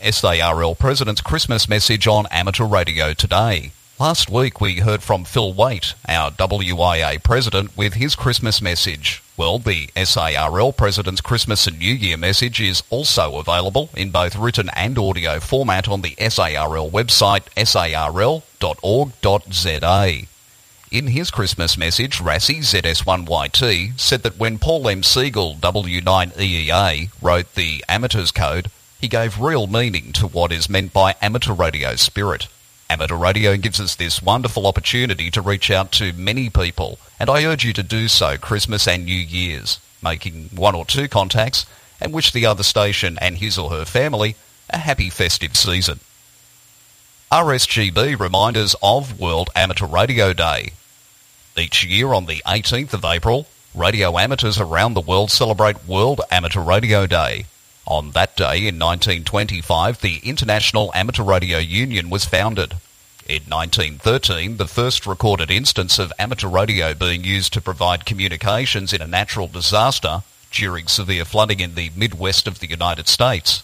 SARL 0.00 0.76
President's 0.76 1.20
Christmas 1.20 1.68
message 1.68 2.06
on 2.06 2.28
amateur 2.30 2.66
radio 2.66 3.12
today. 3.14 3.72
Last 4.00 4.30
week 4.30 4.60
we 4.60 4.76
heard 4.76 5.02
from 5.02 5.24
Phil 5.24 5.52
Wait, 5.52 5.94
our 6.08 6.30
WIA 6.30 7.20
president, 7.20 7.76
with 7.76 7.94
his 7.94 8.14
Christmas 8.14 8.62
message. 8.62 9.24
Well, 9.36 9.58
the 9.58 9.90
SARL 9.96 10.72
president's 10.72 11.20
Christmas 11.20 11.66
and 11.66 11.80
New 11.80 11.94
Year 11.94 12.16
message 12.16 12.60
is 12.60 12.84
also 12.90 13.38
available 13.38 13.90
in 13.96 14.12
both 14.12 14.36
written 14.36 14.70
and 14.76 14.96
audio 14.96 15.40
format 15.40 15.88
on 15.88 16.02
the 16.02 16.14
SARL 16.20 16.88
website 16.88 17.48
sarl.org.za. 17.56 18.42
In 20.92 21.06
his 21.08 21.30
Christmas 21.32 21.76
message, 21.76 22.18
Rassi 22.18 22.58
ZS1YT 22.58 23.98
said 23.98 24.22
that 24.22 24.38
when 24.38 24.60
Paul 24.60 24.88
M. 24.88 25.02
Segal 25.02 25.58
W9EEA 25.58 27.10
wrote 27.20 27.52
the 27.56 27.84
Amateurs 27.88 28.30
Code, 28.30 28.70
he 29.00 29.08
gave 29.08 29.40
real 29.40 29.66
meaning 29.66 30.12
to 30.12 30.28
what 30.28 30.52
is 30.52 30.70
meant 30.70 30.92
by 30.92 31.16
amateur 31.20 31.52
radio 31.52 31.96
spirit. 31.96 32.46
Amateur 32.90 33.16
radio 33.16 33.54
gives 33.58 33.80
us 33.80 33.94
this 33.94 34.22
wonderful 34.22 34.66
opportunity 34.66 35.30
to 35.30 35.42
reach 35.42 35.70
out 35.70 35.92
to 35.92 36.14
many 36.14 36.48
people, 36.48 36.98
and 37.20 37.28
I 37.28 37.44
urge 37.44 37.62
you 37.62 37.74
to 37.74 37.82
do 37.82 38.08
so 38.08 38.38
Christmas 38.38 38.88
and 38.88 39.04
New 39.04 39.12
Year's, 39.12 39.78
making 40.02 40.48
one 40.54 40.74
or 40.74 40.86
two 40.86 41.06
contacts 41.06 41.66
and 42.00 42.14
wish 42.14 42.32
the 42.32 42.46
other 42.46 42.62
station 42.62 43.18
and 43.20 43.36
his 43.36 43.58
or 43.58 43.68
her 43.68 43.84
family 43.84 44.36
a 44.70 44.78
happy 44.78 45.10
festive 45.10 45.54
season. 45.54 46.00
RSGB 47.30 48.18
reminders 48.18 48.74
of 48.82 49.20
World 49.20 49.50
Amateur 49.54 49.86
Radio 49.86 50.32
Day. 50.32 50.72
Each 51.58 51.84
year 51.84 52.14
on 52.14 52.24
the 52.24 52.40
18th 52.46 52.94
of 52.94 53.04
April, 53.04 53.48
radio 53.74 54.16
amateurs 54.16 54.58
around 54.58 54.94
the 54.94 55.02
world 55.02 55.30
celebrate 55.30 55.86
World 55.86 56.22
Amateur 56.30 56.62
Radio 56.62 57.06
Day. 57.06 57.44
On 57.88 58.10
that 58.10 58.36
day 58.36 58.66
in 58.66 58.78
1925, 58.78 60.02
the 60.02 60.18
International 60.22 60.90
Amateur 60.94 61.22
Radio 61.22 61.56
Union 61.56 62.10
was 62.10 62.26
founded. 62.26 62.74
In 63.26 63.44
1913, 63.48 64.58
the 64.58 64.68
first 64.68 65.06
recorded 65.06 65.50
instance 65.50 65.98
of 65.98 66.12
amateur 66.18 66.48
radio 66.48 66.92
being 66.92 67.24
used 67.24 67.54
to 67.54 67.62
provide 67.62 68.04
communications 68.04 68.92
in 68.92 69.00
a 69.00 69.06
natural 69.06 69.48
disaster 69.48 70.22
during 70.50 70.86
severe 70.86 71.24
flooding 71.24 71.60
in 71.60 71.76
the 71.76 71.90
Midwest 71.96 72.46
of 72.46 72.60
the 72.60 72.68
United 72.68 73.08
States. 73.08 73.62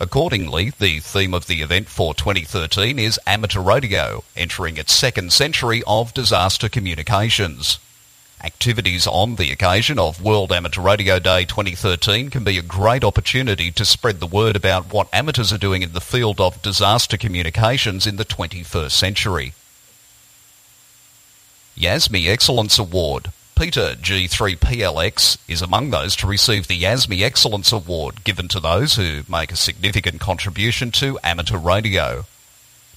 Accordingly, 0.00 0.72
the 0.78 1.00
theme 1.00 1.34
of 1.34 1.46
the 1.46 1.60
event 1.60 1.90
for 1.90 2.14
2013 2.14 2.98
is 2.98 3.20
amateur 3.26 3.60
radio, 3.60 4.24
entering 4.34 4.78
its 4.78 4.94
second 4.94 5.30
century 5.30 5.82
of 5.86 6.14
disaster 6.14 6.70
communications. 6.70 7.78
Activities 8.42 9.08
on 9.08 9.34
the 9.34 9.50
occasion 9.50 9.98
of 9.98 10.22
World 10.22 10.52
Amateur 10.52 10.80
Radio 10.80 11.18
Day 11.18 11.44
2013 11.44 12.30
can 12.30 12.44
be 12.44 12.56
a 12.56 12.62
great 12.62 13.02
opportunity 13.02 13.72
to 13.72 13.84
spread 13.84 14.20
the 14.20 14.28
word 14.28 14.54
about 14.54 14.92
what 14.92 15.08
amateurs 15.12 15.52
are 15.52 15.58
doing 15.58 15.82
in 15.82 15.92
the 15.92 16.00
field 16.00 16.40
of 16.40 16.62
disaster 16.62 17.16
communications 17.16 18.06
in 18.06 18.14
the 18.14 18.24
21st 18.24 18.92
century. 18.92 19.54
YASME 21.76 22.28
Excellence 22.28 22.78
Award. 22.78 23.32
Peter 23.56 23.96
G3PLX 23.96 25.38
is 25.48 25.60
among 25.60 25.90
those 25.90 26.14
to 26.14 26.28
receive 26.28 26.68
the 26.68 26.80
YASME 26.80 27.22
Excellence 27.22 27.72
Award 27.72 28.22
given 28.22 28.46
to 28.46 28.60
those 28.60 28.94
who 28.94 29.22
make 29.28 29.50
a 29.50 29.56
significant 29.56 30.20
contribution 30.20 30.92
to 30.92 31.18
amateur 31.24 31.58
radio. 31.58 32.24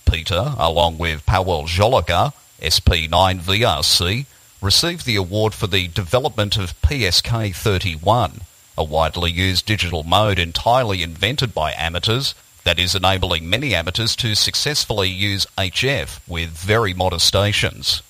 Peter, 0.05 0.53
along 0.59 0.99
with 0.99 1.25
Pawel 1.25 1.65
Jalocha, 1.65 2.33
SP9VRC, 2.61 4.27
received 4.61 5.05
the 5.05 5.15
award 5.15 5.53
for 5.53 5.67
the 5.67 5.87
development 5.87 6.55
of 6.57 6.79
PSK 6.81 7.55
31, 7.55 8.41
a 8.77 8.83
widely 8.83 9.31
used 9.31 9.65
digital 9.65 10.03
mode 10.03 10.37
entirely 10.37 11.01
invented 11.01 11.53
by 11.53 11.73
amateurs 11.73 12.35
that 12.63 12.79
is 12.79 12.93
enabling 12.93 13.49
many 13.49 13.73
amateurs 13.73 14.15
to 14.15 14.35
successfully 14.35 15.09
use 15.09 15.47
HF 15.57 16.19
with 16.27 16.49
very 16.49 16.93
modest 16.93 17.25
stations. 17.25 18.03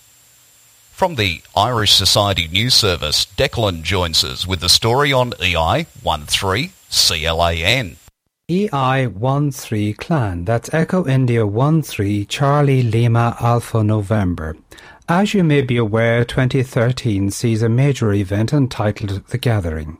From 0.91 1.15
the 1.15 1.41
Irish 1.55 1.93
Society 1.93 2.47
News 2.47 2.75
Service, 2.75 3.25
Declan 3.25 3.81
joins 3.81 4.23
us 4.23 4.45
with 4.45 4.59
the 4.59 4.69
story 4.69 5.11
on 5.11 5.33
EI 5.41 5.85
13 5.85 6.71
CLAN. 6.91 7.95
EI13 8.49 9.97
Clan, 9.97 10.45
that's 10.45 10.73
Echo 10.73 11.07
India 11.07 11.47
13 11.47 12.27
Charlie 12.27 12.83
Lima 12.83 13.37
Alpha 13.39 13.81
November. 13.83 14.57
As 15.13 15.33
you 15.33 15.43
may 15.43 15.61
be 15.61 15.75
aware, 15.75 16.23
2013 16.23 17.31
sees 17.31 17.61
a 17.61 17.67
major 17.67 18.13
event 18.13 18.53
entitled 18.53 19.27
The 19.27 19.37
Gathering, 19.37 19.97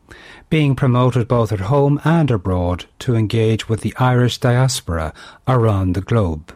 being 0.49 0.73
promoted 0.73 1.27
both 1.27 1.51
at 1.51 1.59
home 1.59 1.99
and 2.05 2.31
abroad 2.31 2.85
to 2.99 3.17
engage 3.17 3.67
with 3.67 3.81
the 3.81 3.93
Irish 3.97 4.37
diaspora 4.37 5.13
around 5.49 5.95
the 5.95 6.01
globe. 6.01 6.55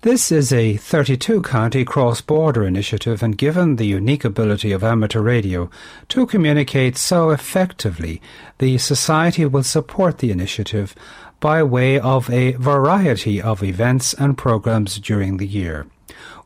This 0.00 0.32
is 0.32 0.54
a 0.54 0.78
32 0.78 1.42
county 1.42 1.84
cross 1.84 2.22
border 2.22 2.64
initiative, 2.64 3.22
and 3.22 3.36
given 3.36 3.76
the 3.76 3.86
unique 3.86 4.24
ability 4.24 4.72
of 4.72 4.82
amateur 4.82 5.20
radio 5.20 5.68
to 6.08 6.24
communicate 6.24 6.96
so 6.96 7.28
effectively, 7.28 8.22
the 8.56 8.78
Society 8.78 9.44
will 9.44 9.64
support 9.64 10.16
the 10.16 10.30
initiative 10.30 10.94
by 11.40 11.62
way 11.62 12.00
of 12.00 12.30
a 12.30 12.52
variety 12.52 13.38
of 13.38 13.62
events 13.62 14.14
and 14.14 14.38
programs 14.38 14.98
during 14.98 15.36
the 15.36 15.46
year. 15.46 15.86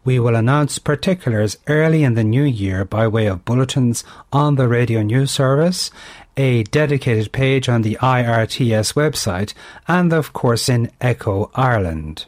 We 0.05 0.19
will 0.19 0.37
announce 0.37 0.79
particulars 0.79 1.57
early 1.67 2.05
in 2.05 2.13
the 2.13 2.25
new 2.25 2.43
year 2.43 2.85
by 2.85 3.09
way 3.09 3.27
of 3.27 3.47
bulletins 3.47 4.05
on 4.33 4.57
the 4.57 4.69
radio 4.69 5.03
news 5.03 5.31
service, 5.31 5.91
a 6.37 6.65
dedicated 6.65 7.33
page 7.33 7.71
on 7.71 7.81
the 7.81 7.97
IRTS 8.03 8.93
website, 8.93 9.55
and 9.89 10.13
of 10.13 10.35
course 10.35 10.69
in 10.69 10.91
Echo 11.01 11.51
Ireland. 11.55 12.27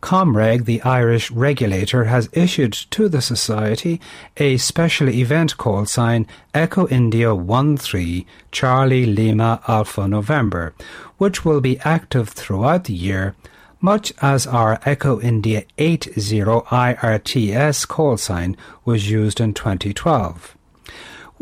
Comreg, 0.00 0.64
the 0.64 0.82
Irish 0.82 1.30
regulator, 1.32 2.04
has 2.04 2.28
issued 2.32 2.72
to 2.72 3.08
the 3.08 3.22
Society 3.22 4.00
a 4.36 4.56
special 4.56 5.08
event 5.08 5.56
call 5.56 5.86
sign 5.86 6.26
Echo 6.54 6.86
India 6.88 7.34
13 7.34 8.24
Charlie 8.52 9.06
Lima 9.06 9.60
Alpha 9.66 10.06
November, 10.06 10.72
which 11.18 11.44
will 11.44 11.60
be 11.60 11.78
active 11.80 12.28
throughout 12.28 12.84
the 12.84 12.94
year, 12.94 13.34
much 13.82 14.12
as 14.22 14.46
our 14.46 14.80
Echo 14.86 15.20
India 15.20 15.64
80 15.76 16.12
IRTS 16.12 17.86
call 17.86 18.16
sign 18.16 18.56
was 18.86 19.10
used 19.10 19.40
in 19.40 19.52
2012 19.52 20.56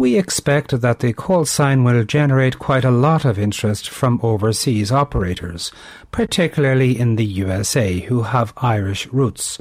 we 0.01 0.17
expect 0.17 0.81
that 0.81 1.01
the 1.01 1.13
call 1.13 1.45
sign 1.45 1.85
will 1.85 2.05
generate 2.05 2.59
quite 2.59 2.87
a 2.87 2.91
lot 2.91 3.27
of 3.27 3.39
interest 3.39 3.91
from 3.91 4.19
overseas 4.23 4.91
operators, 4.91 5.71
particularly 6.11 6.99
in 6.99 7.17
the 7.17 7.25
USA, 7.27 8.01
who 8.01 8.23
have 8.23 8.55
Irish 8.57 9.07
roots. 9.09 9.61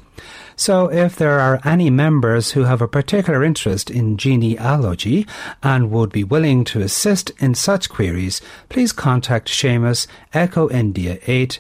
So 0.56 0.90
if 0.90 1.18
there 1.18 1.42
are 1.42 1.60
any 1.66 1.90
members 1.90 2.52
who 2.52 2.64
have 2.64 2.82
a 2.82 2.88
particular 2.88 3.44
interest 3.44 3.92
in 3.92 4.16
genealogy 4.16 5.28
and 5.62 5.92
would 5.92 6.14
be 6.14 6.24
willing 6.24 6.64
to 6.72 6.80
assist 6.80 7.32
in 7.40 7.54
such 7.54 7.90
queries, 7.90 8.42
please 8.70 8.94
contact 8.94 9.50
Seamus 9.50 10.08
Echo 10.34 10.70
India 10.70 11.20
8 11.28 11.60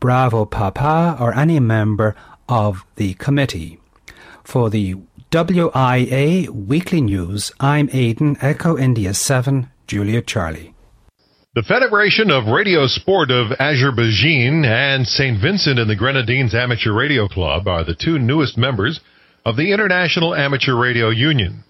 Bravo 0.00 0.44
Papa 0.44 1.16
or 1.20 1.34
any 1.34 1.60
member 1.60 2.14
of 2.48 2.84
the 2.96 3.14
committee. 3.14 3.80
For 4.44 4.70
the 4.70 4.96
WIA 5.30 6.48
Weekly 6.48 7.00
News, 7.00 7.52
I'm 7.58 7.88
Aidan, 7.92 8.36
Echo 8.40 8.78
India 8.78 9.12
7, 9.12 9.68
Julia 9.86 10.22
Charlie. 10.22 10.74
The 11.54 11.62
Federation 11.62 12.30
of 12.30 12.46
Radio 12.46 12.86
Sport 12.86 13.30
of 13.30 13.50
Azerbaijan 13.58 14.64
and 14.64 15.06
St. 15.06 15.40
Vincent 15.40 15.78
and 15.78 15.88
the 15.88 15.96
Grenadines 15.96 16.54
Amateur 16.54 16.92
Radio 16.92 17.28
Club 17.28 17.66
are 17.66 17.82
the 17.82 17.94
two 17.94 18.18
newest 18.18 18.58
members 18.58 19.00
of 19.44 19.56
the 19.56 19.72
International 19.72 20.34
Amateur 20.34 20.74
Radio 20.74 21.08
Union. 21.08 21.64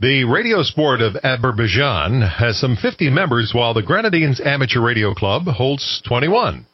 The 0.00 0.24
Radio 0.24 0.62
Sport 0.62 1.00
of 1.00 1.14
Azerbaijan 1.22 2.22
has 2.22 2.58
some 2.58 2.74
50 2.74 3.10
members 3.10 3.52
while 3.54 3.72
the 3.74 3.82
Grenadines 3.82 4.40
Amateur 4.40 4.80
Radio 4.80 5.14
Club 5.14 5.44
holds 5.44 6.02
21. 6.08 6.66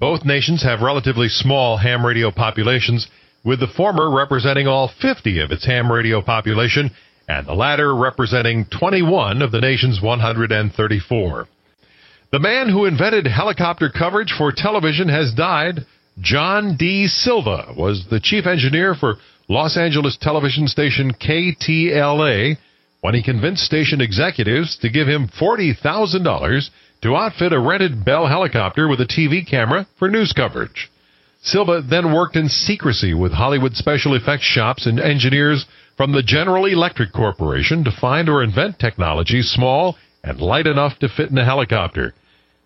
Both 0.00 0.24
nations 0.24 0.62
have 0.62 0.80
relatively 0.80 1.28
small 1.28 1.76
ham 1.76 2.06
radio 2.06 2.30
populations 2.30 3.08
with 3.44 3.60
the 3.60 3.66
former 3.66 4.10
representing 4.14 4.68
all 4.68 4.88
50 5.00 5.40
of 5.40 5.50
its 5.50 5.66
ham 5.66 5.90
radio 5.90 6.22
population 6.22 6.90
and 7.28 7.46
the 7.46 7.54
latter 7.54 7.94
representing 7.94 8.66
21 8.66 9.42
of 9.42 9.50
the 9.50 9.60
nation's 9.60 10.00
134. 10.00 11.48
The 12.30 12.38
man 12.38 12.68
who 12.68 12.84
invented 12.84 13.26
helicopter 13.26 13.90
coverage 13.90 14.32
for 14.36 14.52
television 14.54 15.08
has 15.08 15.32
died. 15.34 15.84
John 16.20 16.76
D. 16.76 17.06
Silva 17.06 17.74
was 17.76 18.06
the 18.10 18.20
chief 18.20 18.46
engineer 18.46 18.94
for 18.94 19.16
Los 19.48 19.76
Angeles 19.76 20.16
television 20.20 20.68
station 20.68 21.12
KTLA 21.12 22.56
when 23.00 23.14
he 23.14 23.22
convinced 23.22 23.64
station 23.64 24.00
executives 24.00 24.76
to 24.82 24.90
give 24.90 25.08
him 25.08 25.28
$40,000 25.40 26.70
to 27.02 27.16
outfit 27.16 27.52
a 27.52 27.60
rented 27.60 28.04
Bell 28.04 28.26
helicopter 28.26 28.88
with 28.88 29.00
a 29.00 29.06
TV 29.06 29.46
camera 29.48 29.86
for 29.98 30.08
news 30.08 30.32
coverage. 30.32 30.90
Silva 31.42 31.82
then 31.82 32.12
worked 32.12 32.36
in 32.36 32.48
secrecy 32.48 33.14
with 33.14 33.32
Hollywood 33.32 33.74
special 33.76 34.14
effects 34.14 34.44
shops 34.44 34.86
and 34.86 34.98
engineers 34.98 35.66
from 35.96 36.12
the 36.12 36.22
General 36.22 36.66
Electric 36.66 37.12
Corporation 37.12 37.84
to 37.84 37.90
find 37.90 38.28
or 38.28 38.42
invent 38.42 38.78
technology 38.78 39.42
small 39.42 39.96
and 40.24 40.40
light 40.40 40.66
enough 40.66 40.98
to 40.98 41.08
fit 41.08 41.30
in 41.30 41.38
a 41.38 41.44
helicopter. 41.44 42.12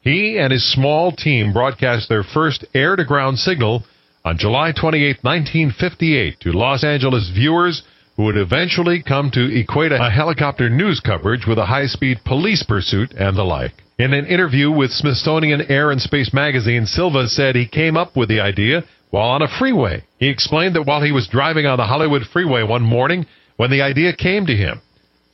He 0.01 0.39
and 0.39 0.53
his 0.53 0.73
small 0.73 1.13
team 1.13 1.53
broadcast 1.53 2.09
their 2.09 2.25
first 2.25 2.65
air 2.75 2.97
to 2.97 3.05
ground 3.05 3.39
signal 3.39 3.85
on 4.25 4.39
July 4.39 4.73
28, 4.73 5.19
1958, 5.23 6.41
to 6.41 6.53
Los 6.53 6.83
Angeles 6.83 7.31
viewers 7.35 7.83
who 8.17 8.25
would 8.25 8.37
eventually 8.37 9.03
come 9.03 9.31
to 9.31 9.59
equate 9.59 9.93
a 9.93 10.11
helicopter 10.11 10.69
news 10.69 11.01
coverage 11.01 11.47
with 11.47 11.59
a 11.59 11.67
high 11.67 11.87
speed 11.87 12.19
police 12.25 12.63
pursuit 12.63 13.13
and 13.13 13.37
the 13.37 13.43
like. 13.43 13.73
In 14.03 14.15
an 14.15 14.27
interview 14.27 14.69
with 14.69 14.91
Smithsonian 14.91 15.71
Air 15.71 15.93
and 15.93 16.03
Space 16.03 16.33
magazine, 16.35 16.87
Silva 16.87 17.29
said 17.29 17.55
he 17.55 17.69
came 17.69 17.97
up 17.97 18.17
with 18.17 18.29
the 18.29 18.41
idea 18.41 18.83
while 19.11 19.29
on 19.29 19.43
a 19.43 19.59
freeway. 19.61 20.03
He 20.19 20.29
explained 20.29 20.75
that 20.75 20.87
while 20.87 21.03
he 21.03 21.13
was 21.13 21.29
driving 21.29 21.67
on 21.67 21.77
the 21.77 21.87
Hollywood 21.87 22.27
freeway 22.27 22.65
one 22.65 22.83
morning 22.83 23.27
when 23.59 23.71
the 23.71 23.81
idea 23.81 24.13
came 24.13 24.45
to 24.47 24.57
him. 24.57 24.81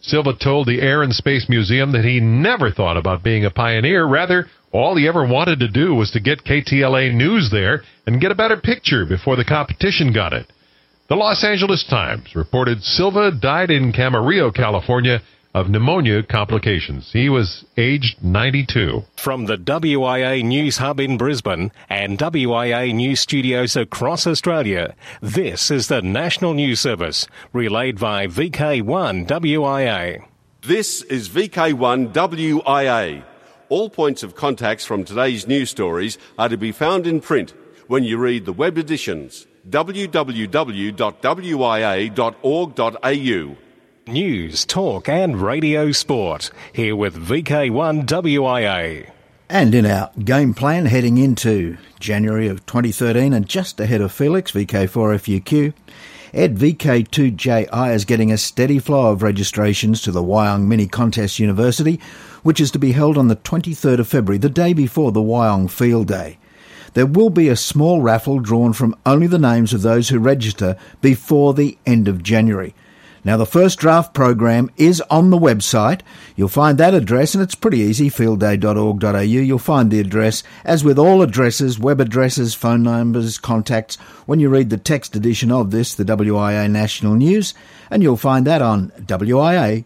Silva 0.02 0.34
told 0.34 0.66
the 0.66 0.82
Air 0.82 1.02
and 1.02 1.14
Space 1.14 1.48
Museum 1.48 1.92
that 1.92 2.04
he 2.04 2.20
never 2.20 2.70
thought 2.70 2.98
about 2.98 3.22
being 3.22 3.46
a 3.46 3.50
pioneer. 3.50 4.04
Rather, 4.04 4.48
all 4.70 4.96
he 4.96 5.08
ever 5.08 5.26
wanted 5.26 5.60
to 5.60 5.68
do 5.68 5.94
was 5.94 6.10
to 6.10 6.20
get 6.20 6.44
KTLA 6.44 7.14
News 7.14 7.48
there 7.50 7.84
and 8.06 8.20
get 8.20 8.32
a 8.32 8.34
better 8.34 8.58
picture 8.58 9.06
before 9.06 9.36
the 9.36 9.46
competition 9.46 10.12
got 10.12 10.34
it. 10.34 10.46
The 11.08 11.16
Los 11.16 11.42
Angeles 11.42 11.86
Times 11.88 12.36
reported 12.36 12.82
Silva 12.82 13.30
died 13.30 13.70
in 13.70 13.94
Camarillo, 13.94 14.54
California 14.54 15.22
of 15.54 15.68
pneumonia 15.70 16.22
complications. 16.22 17.10
He 17.12 17.28
was 17.28 17.64
aged 17.76 18.22
92. 18.22 19.04
From 19.16 19.46
the 19.46 19.56
WIA 19.56 20.44
News 20.44 20.78
Hub 20.78 21.00
in 21.00 21.16
Brisbane 21.16 21.72
and 21.88 22.18
WIA 22.18 22.94
News 22.94 23.20
Studios 23.20 23.76
across 23.76 24.26
Australia, 24.26 24.94
this 25.20 25.70
is 25.70 25.88
the 25.88 26.02
National 26.02 26.54
News 26.54 26.80
Service, 26.80 27.26
relayed 27.52 27.98
by 27.98 28.26
VK1 28.26 29.26
WIA. 29.26 30.24
This 30.62 31.02
is 31.02 31.28
VK1 31.28 32.12
WIA. 32.12 33.24
All 33.68 33.90
points 33.90 34.22
of 34.22 34.34
contacts 34.34 34.84
from 34.84 35.04
today's 35.04 35.46
news 35.46 35.70
stories 35.70 36.18
are 36.38 36.48
to 36.48 36.56
be 36.56 36.72
found 36.72 37.06
in 37.06 37.20
print 37.20 37.54
when 37.86 38.04
you 38.04 38.18
read 38.18 38.44
the 38.44 38.52
web 38.52 38.78
editions 38.78 39.46
www.wia.org.au 39.68 40.48
News, 44.08 44.64
talk, 44.64 45.06
and 45.06 45.38
radio 45.38 45.92
sport. 45.92 46.50
Here 46.72 46.96
with 46.96 47.14
VK1 47.14 48.06
WIA. 48.06 49.10
And 49.50 49.74
in 49.74 49.84
our 49.84 50.10
game 50.24 50.54
plan 50.54 50.86
heading 50.86 51.18
into 51.18 51.76
January 52.00 52.48
of 52.48 52.64
2013 52.64 53.34
and 53.34 53.46
just 53.46 53.78
ahead 53.78 54.00
of 54.00 54.10
Felix, 54.10 54.52
VK4FUQ, 54.52 55.74
Ed 56.32 56.56
VK2JI 56.56 57.94
is 57.94 58.06
getting 58.06 58.32
a 58.32 58.38
steady 58.38 58.78
flow 58.78 59.12
of 59.12 59.22
registrations 59.22 60.00
to 60.00 60.10
the 60.10 60.22
Wyong 60.22 60.66
Mini 60.66 60.86
Contest 60.86 61.38
University, 61.38 62.00
which 62.42 62.62
is 62.62 62.70
to 62.70 62.78
be 62.78 62.92
held 62.92 63.18
on 63.18 63.28
the 63.28 63.36
23rd 63.36 63.98
of 63.98 64.08
February, 64.08 64.38
the 64.38 64.48
day 64.48 64.72
before 64.72 65.12
the 65.12 65.20
Wyong 65.20 65.70
Field 65.70 66.08
Day. 66.08 66.38
There 66.94 67.04
will 67.04 67.28
be 67.28 67.50
a 67.50 67.56
small 67.56 68.00
raffle 68.00 68.40
drawn 68.40 68.72
from 68.72 68.96
only 69.04 69.26
the 69.26 69.38
names 69.38 69.74
of 69.74 69.82
those 69.82 70.08
who 70.08 70.18
register 70.18 70.78
before 71.02 71.52
the 71.52 71.76
end 71.84 72.08
of 72.08 72.22
January. 72.22 72.74
Now, 73.28 73.36
the 73.36 73.44
first 73.44 73.78
draft 73.78 74.14
program 74.14 74.70
is 74.78 75.02
on 75.10 75.28
the 75.28 75.36
website. 75.36 76.00
You'll 76.34 76.48
find 76.48 76.78
that 76.78 76.94
address, 76.94 77.34
and 77.34 77.42
it's 77.42 77.54
pretty 77.54 77.80
easy 77.80 78.08
fieldday.org.au. 78.08 79.20
You'll 79.20 79.58
find 79.58 79.90
the 79.90 80.00
address, 80.00 80.42
as 80.64 80.82
with 80.82 80.98
all 80.98 81.20
addresses, 81.20 81.78
web 81.78 82.00
addresses, 82.00 82.54
phone 82.54 82.84
numbers, 82.84 83.36
contacts, 83.36 83.96
when 84.24 84.40
you 84.40 84.48
read 84.48 84.70
the 84.70 84.78
text 84.78 85.14
edition 85.14 85.52
of 85.52 85.72
this, 85.72 85.94
the 85.94 86.06
WIA 86.06 86.70
National 86.70 87.16
News, 87.16 87.52
and 87.90 88.02
you'll 88.02 88.16
find 88.16 88.46
that 88.46 88.62
on 88.62 88.92
wia.org.au 88.96 89.84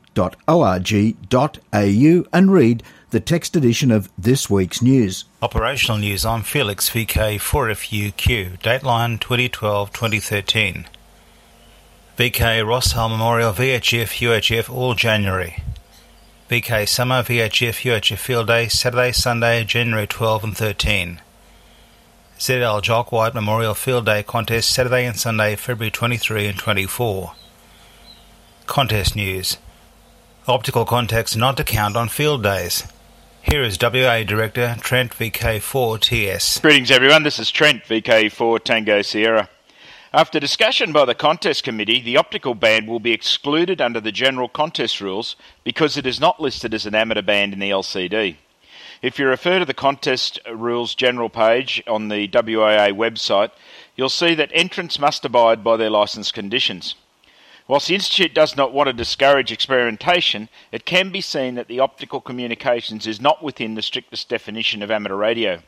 and 2.32 2.52
read 2.52 2.82
the 3.10 3.20
text 3.20 3.56
edition 3.56 3.90
of 3.90 4.08
this 4.16 4.48
week's 4.48 4.80
news. 4.80 5.24
Operational 5.42 5.98
news. 5.98 6.24
I'm 6.24 6.42
Felix 6.42 6.88
VK 6.90 7.40
4FUQ, 7.40 8.60
dateline 8.60 9.18
2012 9.18 9.92
2013. 9.92 10.86
VK 12.18 12.62
Ross 12.62 12.92
Hull 12.92 13.08
Memorial 13.08 13.54
VHF 13.54 14.20
UHF 14.20 14.68
all 14.70 14.92
January. 14.94 15.62
VK 16.50 16.86
Summer 16.86 17.22
VHF 17.22 17.90
UHF 17.90 18.18
Field 18.18 18.48
Day 18.48 18.68
Saturday 18.68 19.12
Sunday 19.12 19.64
January 19.64 20.06
12 20.06 20.44
and 20.44 20.54
13. 20.54 21.22
ZL 22.38 22.82
Jock 22.82 23.12
White 23.12 23.32
Memorial 23.32 23.72
Field 23.72 24.04
Day 24.04 24.22
Contest 24.22 24.70
Saturday 24.70 25.06
and 25.06 25.18
Sunday 25.18 25.56
February 25.56 25.90
23 25.90 26.48
and 26.48 26.58
24. 26.58 27.32
Contest 28.66 29.16
news. 29.16 29.56
Optical 30.46 30.84
contacts 30.84 31.34
not 31.34 31.56
to 31.56 31.64
count 31.64 31.96
on 31.96 32.10
field 32.10 32.42
days. 32.42 32.84
Here 33.40 33.62
is 33.62 33.78
WA 33.80 34.22
Director 34.22 34.76
Trent 34.82 35.12
VK4TS. 35.12 36.60
Greetings 36.60 36.90
everyone, 36.90 37.22
this 37.22 37.38
is 37.38 37.50
Trent 37.50 37.84
VK4 37.84 38.62
Tango 38.62 39.00
Sierra. 39.00 39.48
After 40.14 40.38
discussion 40.38 40.92
by 40.92 41.06
the 41.06 41.14
contest 41.14 41.64
committee, 41.64 42.02
the 42.02 42.18
optical 42.18 42.54
band 42.54 42.86
will 42.86 43.00
be 43.00 43.12
excluded 43.12 43.80
under 43.80 43.98
the 43.98 44.12
general 44.12 44.46
contest 44.46 45.00
rules 45.00 45.36
because 45.64 45.96
it 45.96 46.04
is 46.04 46.20
not 46.20 46.38
listed 46.38 46.74
as 46.74 46.84
an 46.84 46.94
amateur 46.94 47.22
band 47.22 47.54
in 47.54 47.60
the 47.60 47.70
LCD. 47.70 48.36
If 49.00 49.18
you 49.18 49.26
refer 49.26 49.58
to 49.58 49.64
the 49.64 49.72
contest 49.72 50.38
rules 50.52 50.94
general 50.94 51.30
page 51.30 51.82
on 51.86 52.08
the 52.08 52.28
WIA 52.28 52.92
website, 52.92 53.52
you'll 53.96 54.10
see 54.10 54.34
that 54.34 54.50
entrants 54.52 54.98
must 54.98 55.24
abide 55.24 55.64
by 55.64 55.78
their 55.78 55.88
licence 55.88 56.30
conditions. 56.30 56.94
Whilst 57.66 57.88
the 57.88 57.94
Institute 57.94 58.34
does 58.34 58.54
not 58.54 58.74
want 58.74 58.88
to 58.88 58.92
discourage 58.92 59.50
experimentation, 59.50 60.50
it 60.72 60.84
can 60.84 61.10
be 61.10 61.22
seen 61.22 61.54
that 61.54 61.68
the 61.68 61.80
optical 61.80 62.20
communications 62.20 63.06
is 63.06 63.18
not 63.18 63.42
within 63.42 63.76
the 63.76 63.82
strictest 63.82 64.28
definition 64.28 64.82
of 64.82 64.90
amateur 64.90 65.16
radio. 65.16 65.62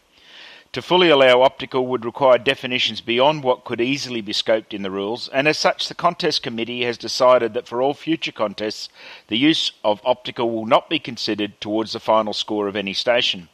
To 0.74 0.82
fully 0.82 1.08
allow 1.08 1.42
optical 1.42 1.86
would 1.86 2.04
require 2.04 2.36
definitions 2.36 3.00
beyond 3.00 3.44
what 3.44 3.64
could 3.64 3.80
easily 3.80 4.20
be 4.20 4.32
scoped 4.32 4.74
in 4.74 4.82
the 4.82 4.90
rules, 4.90 5.28
and 5.28 5.46
as 5.46 5.56
such, 5.56 5.86
the 5.86 5.94
contest 5.94 6.42
committee 6.42 6.82
has 6.82 6.98
decided 6.98 7.54
that 7.54 7.68
for 7.68 7.80
all 7.80 7.94
future 7.94 8.32
contests, 8.32 8.88
the 9.28 9.38
use 9.38 9.70
of 9.84 10.00
optical 10.04 10.50
will 10.50 10.66
not 10.66 10.90
be 10.90 10.98
considered 10.98 11.60
towards 11.60 11.92
the 11.92 12.00
final 12.00 12.32
score 12.32 12.66
of 12.66 12.74
any 12.74 12.92
station. 12.92 13.48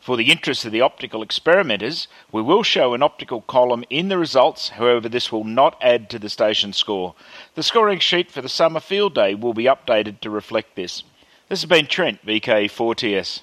For 0.00 0.16
the 0.16 0.32
interest 0.32 0.64
of 0.64 0.72
the 0.72 0.80
optical 0.80 1.22
experimenters, 1.22 2.08
we 2.32 2.42
will 2.42 2.64
show 2.64 2.94
an 2.94 3.02
optical 3.04 3.42
column 3.42 3.84
in 3.88 4.08
the 4.08 4.18
results, 4.18 4.70
however, 4.70 5.08
this 5.08 5.30
will 5.30 5.44
not 5.44 5.78
add 5.80 6.10
to 6.10 6.18
the 6.18 6.28
station 6.28 6.72
score. 6.72 7.14
The 7.54 7.62
scoring 7.62 8.00
sheet 8.00 8.32
for 8.32 8.42
the 8.42 8.48
summer 8.48 8.80
field 8.80 9.14
day 9.14 9.36
will 9.36 9.54
be 9.54 9.66
updated 9.66 10.18
to 10.22 10.30
reflect 10.30 10.74
this. 10.74 11.04
This 11.48 11.62
has 11.62 11.68
been 11.68 11.86
Trent, 11.86 12.26
VK4TS. 12.26 13.42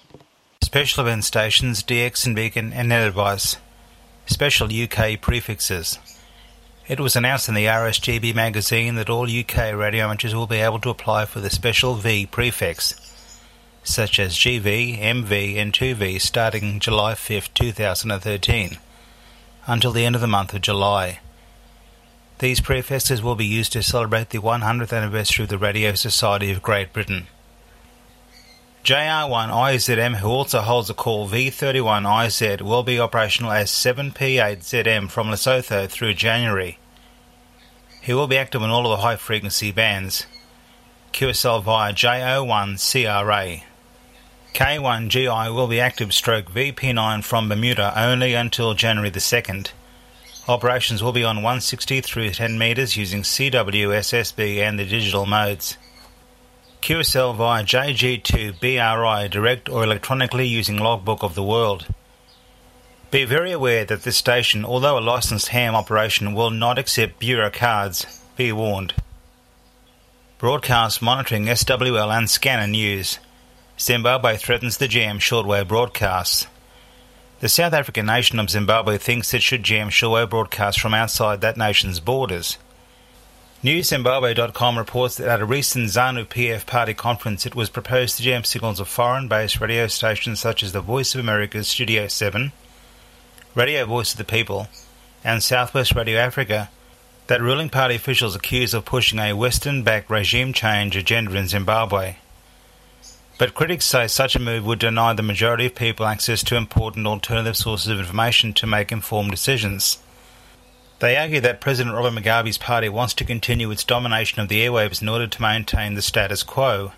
Special 0.64 1.04
event 1.04 1.26
stations 1.26 1.84
DX 1.84 2.26
and 2.26 2.38
Beacon 2.38 2.72
and 2.72 2.88
Net 2.88 3.06
Advice. 3.06 3.58
Special 4.26 4.70
UK 4.74 5.20
prefixes. 5.20 6.00
It 6.88 7.02
was 7.02 7.18
announced 7.18 7.50
in 7.50 7.54
the 7.54 7.66
RSGB 7.66 8.34
magazine 8.34 8.96
that 8.96 9.10
all 9.10 9.30
UK 9.30 9.76
radio 9.76 10.06
amateurs 10.06 10.34
will 10.34 10.48
be 10.48 10.60
able 10.60 10.80
to 10.80 10.90
apply 10.90 11.26
for 11.26 11.42
the 11.42 11.50
special 11.50 11.96
V 11.96 12.26
prefix, 12.26 12.96
such 13.84 14.18
as 14.20 14.36
GV, 14.36 15.00
MV, 15.00 15.58
and 15.58 15.74
2V 15.74 16.22
starting 16.22 16.80
July 16.80 17.14
5, 17.14 17.54
2013, 17.54 18.78
until 19.68 19.92
the 19.92 20.06
end 20.06 20.16
of 20.16 20.22
the 20.22 20.28
month 20.28 20.54
of 20.54 20.62
July. 20.62 21.20
These 22.40 22.62
prefixes 22.62 23.22
will 23.22 23.36
be 23.36 23.46
used 23.46 23.74
to 23.74 23.84
celebrate 23.84 24.30
the 24.30 24.40
100th 24.40 24.96
anniversary 24.98 25.44
of 25.44 25.50
the 25.50 25.58
Radio 25.58 25.94
Society 25.94 26.52
of 26.52 26.64
Great 26.64 26.94
Britain. 26.94 27.28
JR1IZM, 28.84 30.18
who 30.18 30.28
also 30.28 30.60
holds 30.60 30.90
a 30.90 30.94
call 30.94 31.30
V31IZ, 31.30 32.62
will 32.62 32.84
be 32.84 33.00
operational 33.00 33.54
as 33.54 33.72
7P8ZM 33.72 35.10
from 35.10 35.28
Lesotho 35.28 35.88
through 35.88 36.16
January. 36.16 36.78
He 38.02 38.14
will 38.14 38.28
be 38.28 38.38
active 38.38 38.62
on 38.62 38.70
all 38.70 38.86
of 38.86 38.98
the 38.98 39.02
high 39.02 39.16
frequency 39.16 39.72
bands. 39.72 40.26
QSL 41.14 41.64
via 41.64 41.94
JO1CRA. 41.94 43.64
K1GI 44.54 45.56
will 45.56 45.68
be 45.68 45.80
active 45.80 46.14
stroke 46.14 46.52
VP9 46.52 47.24
from 47.24 47.48
Bermuda 47.48 47.94
only 47.96 48.34
until 48.34 48.74
January 48.74 49.10
the 49.10 49.22
2nd. 49.22 49.72
Operations 50.50 51.02
will 51.02 51.14
be 51.14 51.24
on 51.24 51.38
160 51.38 52.02
through 52.02 52.32
10 52.32 52.58
metres 52.58 52.98
using 52.98 53.22
CW, 53.22 53.88
SSB 53.96 54.58
and 54.58 54.78
the 54.78 54.84
digital 54.84 55.26
modes. 55.26 55.78
QSL 56.84 57.34
via 57.38 57.64
JG2 57.64 58.60
BRI 58.60 59.30
direct 59.30 59.70
or 59.70 59.86
electronically 59.86 60.46
using 60.46 60.80
Logbook 60.80 61.24
of 61.24 61.34
the 61.34 61.42
World. 61.42 61.86
Be 63.10 63.24
very 63.24 63.54
aware 63.54 63.86
that 63.86 64.04
this 64.04 64.18
station, 64.18 64.66
although 64.66 64.98
a 64.98 65.00
licensed 65.00 65.48
ham 65.48 65.76
operation, 65.76 66.34
will 66.34 66.50
not 66.50 66.78
accept 66.78 67.20
Bureau 67.20 67.50
cards. 67.50 68.22
Be 68.36 68.52
warned. 68.52 68.94
Broadcast 70.40 71.02
monitoring 71.02 71.46
SWL 71.46 72.12
and 72.12 72.30
scanner 72.30 72.68
news. 72.68 73.18
Zimbabwe 73.80 74.36
threatens 74.36 74.76
to 74.76 74.90
jam 74.90 75.20
shortwave 75.20 75.70
broadcasts. 75.70 76.48
The 77.40 77.48
South 77.48 77.72
African 77.72 78.08
nation 78.08 78.40
of 78.40 78.50
Zimbabwe 78.50 78.98
thinks 78.98 79.34
it 79.34 79.42
should 79.42 79.64
jam 79.64 79.88
shortwave 79.88 80.32
broadcasts 80.32 80.82
from 80.82 80.94
outside 80.94 81.40
that 81.40 81.56
nation's 81.56 82.02
borders. 82.02 82.58
NewZimbabwe.com 83.64 84.78
reports 84.78 85.16
that 85.16 85.30
at 85.30 85.40
a 85.40 85.46
recent 85.46 85.88
ZANU 85.88 86.26
PF 86.26 86.66
party 86.66 86.94
conference, 86.94 87.46
it 87.46 87.56
was 87.56 87.70
proposed 87.70 88.18
to 88.18 88.24
jam 88.24 88.44
signals 88.44 88.82
of 88.82 88.90
foreign 88.90 89.30
based 89.30 89.62
radio 89.62 89.88
stations 89.88 90.42
such 90.42 90.64
as 90.64 90.74
the 90.74 90.82
Voice 90.82 91.16
of 91.16 91.22
America's 91.22 91.70
Studio 91.70 92.10
7, 92.10 92.52
Radio 93.56 93.86
Voice 93.86 94.12
of 94.12 94.18
the 94.18 94.26
People, 94.26 94.68
and 95.24 95.42
Southwest 95.42 95.96
Radio 95.96 96.20
Africa 96.20 96.70
that 97.28 97.42
ruling 97.42 97.70
party 97.70 97.96
officials 97.96 98.36
accuse 98.36 98.74
of 98.74 98.84
pushing 98.84 99.18
a 99.18 99.32
Western 99.32 99.82
backed 99.82 100.10
regime 100.10 100.52
change 100.52 100.98
agenda 100.98 101.34
in 101.38 101.48
Zimbabwe. 101.48 102.18
But 103.38 103.54
critics 103.54 103.86
say 103.86 104.08
such 104.08 104.36
a 104.36 104.40
move 104.40 104.66
would 104.66 104.80
deny 104.80 105.14
the 105.14 105.24
majority 105.24 105.68
of 105.68 105.76
people 105.76 106.06
access 106.06 106.44
to 106.44 106.58
important 106.58 107.08
alternative 107.08 107.56
sources 107.56 107.88
of 107.88 108.00
information 108.00 108.52
to 108.56 108.68
make 108.68 108.92
informed 108.92 109.32
decisions. 109.32 110.00
They 111.04 111.18
argue 111.18 111.42
that 111.42 111.60
President 111.60 111.94
Robert 111.94 112.14
Mugabe's 112.18 112.58
party 112.58 112.88
wants 112.88 113.14
to 113.16 113.26
continue 113.26 113.70
its 113.70 113.84
domination 113.84 114.40
of 114.40 114.48
the 114.48 114.62
airwaves 114.62 115.02
in 115.02 115.10
order 115.10 115.28
to 115.28 115.42
maintain 115.42 115.96
the 115.96 116.02
status 116.02 116.44
quo. 116.44 116.94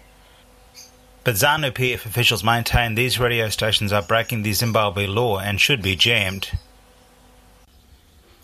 But 1.24 1.34
ZANU 1.34 1.72
PF 1.72 2.06
officials 2.06 2.44
maintain 2.44 2.94
these 2.94 3.20
radio 3.20 3.50
stations 3.50 3.92
are 3.92 4.04
breaking 4.04 4.44
the 4.44 4.54
Zimbabwe 4.54 5.08
law 5.08 5.40
and 5.40 5.60
should 5.60 5.82
be 5.82 5.96
jammed. 5.96 6.52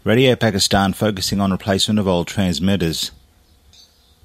Radio 0.04 0.36
Pakistan 0.36 0.94
focusing 0.94 1.40
on 1.40 1.52
replacement 1.52 2.00
of 2.00 2.08
old 2.08 2.26
transmitters. 2.26 3.12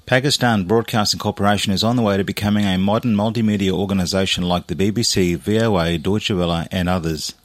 Pakistan 0.07 0.63
Broadcasting 0.63 1.19
Corporation 1.19 1.71
is 1.71 1.83
on 1.83 1.97
the 1.97 2.01
way 2.01 2.17
to 2.17 2.23
becoming 2.23 2.65
a 2.65 2.79
modern 2.79 3.15
multimedia 3.15 3.69
organisation 3.69 4.43
like 4.43 4.65
the 4.65 4.75
BBC, 4.75 5.37
VOA, 5.37 5.99
Deutsche 5.99 6.31
Welle, 6.31 6.65
and 6.71 6.89
others. 6.89 7.35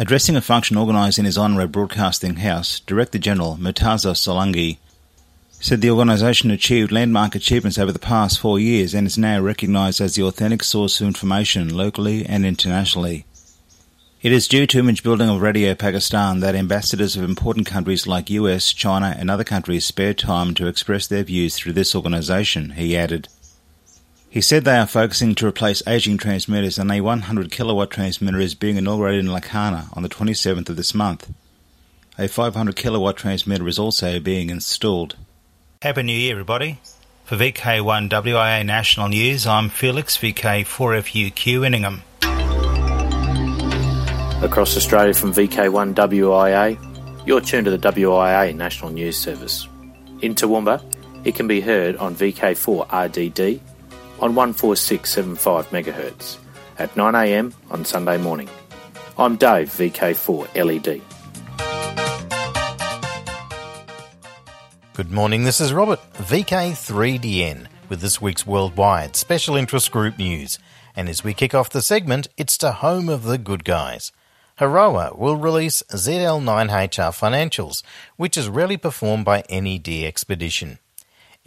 Addressing 0.00 0.36
a 0.36 0.40
function 0.40 0.76
organised 0.76 1.18
in 1.18 1.24
his 1.24 1.36
honour 1.36 1.62
at 1.62 1.72
Broadcasting 1.72 2.36
House, 2.36 2.78
Director 2.78 3.18
General 3.18 3.56
Murtaza 3.56 4.14
Solangi 4.14 4.78
said 5.58 5.80
the 5.80 5.90
organisation 5.90 6.52
achieved 6.52 6.92
landmark 6.92 7.34
achievements 7.34 7.78
over 7.78 7.90
the 7.90 7.98
past 7.98 8.38
four 8.38 8.60
years 8.60 8.94
and 8.94 9.08
is 9.08 9.18
now 9.18 9.40
recognised 9.40 10.00
as 10.00 10.14
the 10.14 10.22
authentic 10.22 10.62
source 10.62 11.00
of 11.00 11.08
information 11.08 11.74
locally 11.74 12.24
and 12.24 12.46
internationally. 12.46 13.24
It 14.22 14.30
is 14.30 14.46
due 14.46 14.68
to 14.68 14.78
image 14.78 15.02
building 15.02 15.28
of 15.28 15.42
Radio 15.42 15.74
Pakistan 15.74 16.38
that 16.40 16.54
ambassadors 16.54 17.16
of 17.16 17.24
important 17.24 17.66
countries 17.66 18.06
like 18.06 18.30
US, 18.30 18.72
China, 18.72 19.16
and 19.18 19.28
other 19.28 19.42
countries 19.42 19.84
spare 19.84 20.14
time 20.14 20.54
to 20.54 20.68
express 20.68 21.08
their 21.08 21.24
views 21.24 21.56
through 21.56 21.72
this 21.72 21.96
organisation, 21.96 22.70
he 22.70 22.96
added. 22.96 23.26
He 24.30 24.42
said 24.42 24.64
they 24.64 24.76
are 24.76 24.86
focusing 24.86 25.34
to 25.36 25.46
replace 25.46 25.82
aging 25.86 26.18
transmitters 26.18 26.78
and 26.78 26.92
a 26.92 27.00
100 27.00 27.50
kilowatt 27.50 27.90
transmitter 27.90 28.38
is 28.38 28.54
being 28.54 28.76
inaugurated 28.76 29.24
in 29.24 29.30
Larkana 29.30 29.96
on 29.96 30.02
the 30.02 30.08
27th 30.10 30.68
of 30.68 30.76
this 30.76 30.94
month. 30.94 31.30
A 32.18 32.28
500 32.28 32.76
kilowatt 32.76 33.16
transmitter 33.16 33.66
is 33.66 33.78
also 33.78 34.20
being 34.20 34.50
installed. 34.50 35.16
Happy 35.80 36.02
New 36.02 36.12
Year, 36.12 36.32
everybody. 36.32 36.78
For 37.24 37.36
VK1 37.36 38.10
WIA 38.10 38.66
National 38.66 39.08
News, 39.08 39.46
I'm 39.46 39.70
Felix, 39.70 40.18
VK4FUQ 40.18 41.66
Inningham. 41.66 42.02
Across 44.42 44.76
Australia 44.76 45.14
from 45.14 45.32
VK1 45.32 45.94
WIA, 45.94 47.26
you're 47.26 47.40
tuned 47.40 47.64
to 47.64 47.70
the 47.70 47.78
WIA 47.78 48.54
National 48.54 48.90
News 48.90 49.16
Service. 49.16 49.66
In 50.20 50.34
Toowoomba, 50.34 50.82
it 51.24 51.34
can 51.34 51.46
be 51.46 51.62
heard 51.62 51.96
on 51.96 52.14
VK4 52.14 52.88
RDD 52.88 53.60
on 54.20 54.34
14675 54.34 55.68
MHz 55.70 56.38
at 56.78 56.94
9am 56.94 57.52
on 57.70 57.84
Sunday 57.84 58.18
morning. 58.18 58.48
I'm 59.18 59.36
Dave, 59.36 59.68
VK4 59.70 60.54
LED. 60.64 61.02
Good 64.94 65.12
morning, 65.12 65.44
this 65.44 65.60
is 65.60 65.72
Robert, 65.72 66.00
VK3DN, 66.14 67.66
with 67.88 68.00
this 68.00 68.20
week's 68.20 68.46
worldwide 68.46 69.14
special 69.14 69.54
interest 69.54 69.92
group 69.92 70.18
news. 70.18 70.58
And 70.96 71.08
as 71.08 71.22
we 71.22 71.34
kick 71.34 71.54
off 71.54 71.70
the 71.70 71.82
segment, 71.82 72.26
it's 72.36 72.56
the 72.56 72.72
home 72.72 73.08
of 73.08 73.22
the 73.22 73.38
good 73.38 73.64
guys. 73.64 74.10
Haroa 74.58 75.16
will 75.16 75.36
release 75.36 75.84
ZL9HR 75.92 77.12
financials, 77.12 77.84
which 78.16 78.36
is 78.36 78.48
rarely 78.48 78.76
performed 78.76 79.24
by 79.24 79.44
any 79.48 79.78
DXpedition. 79.78 80.78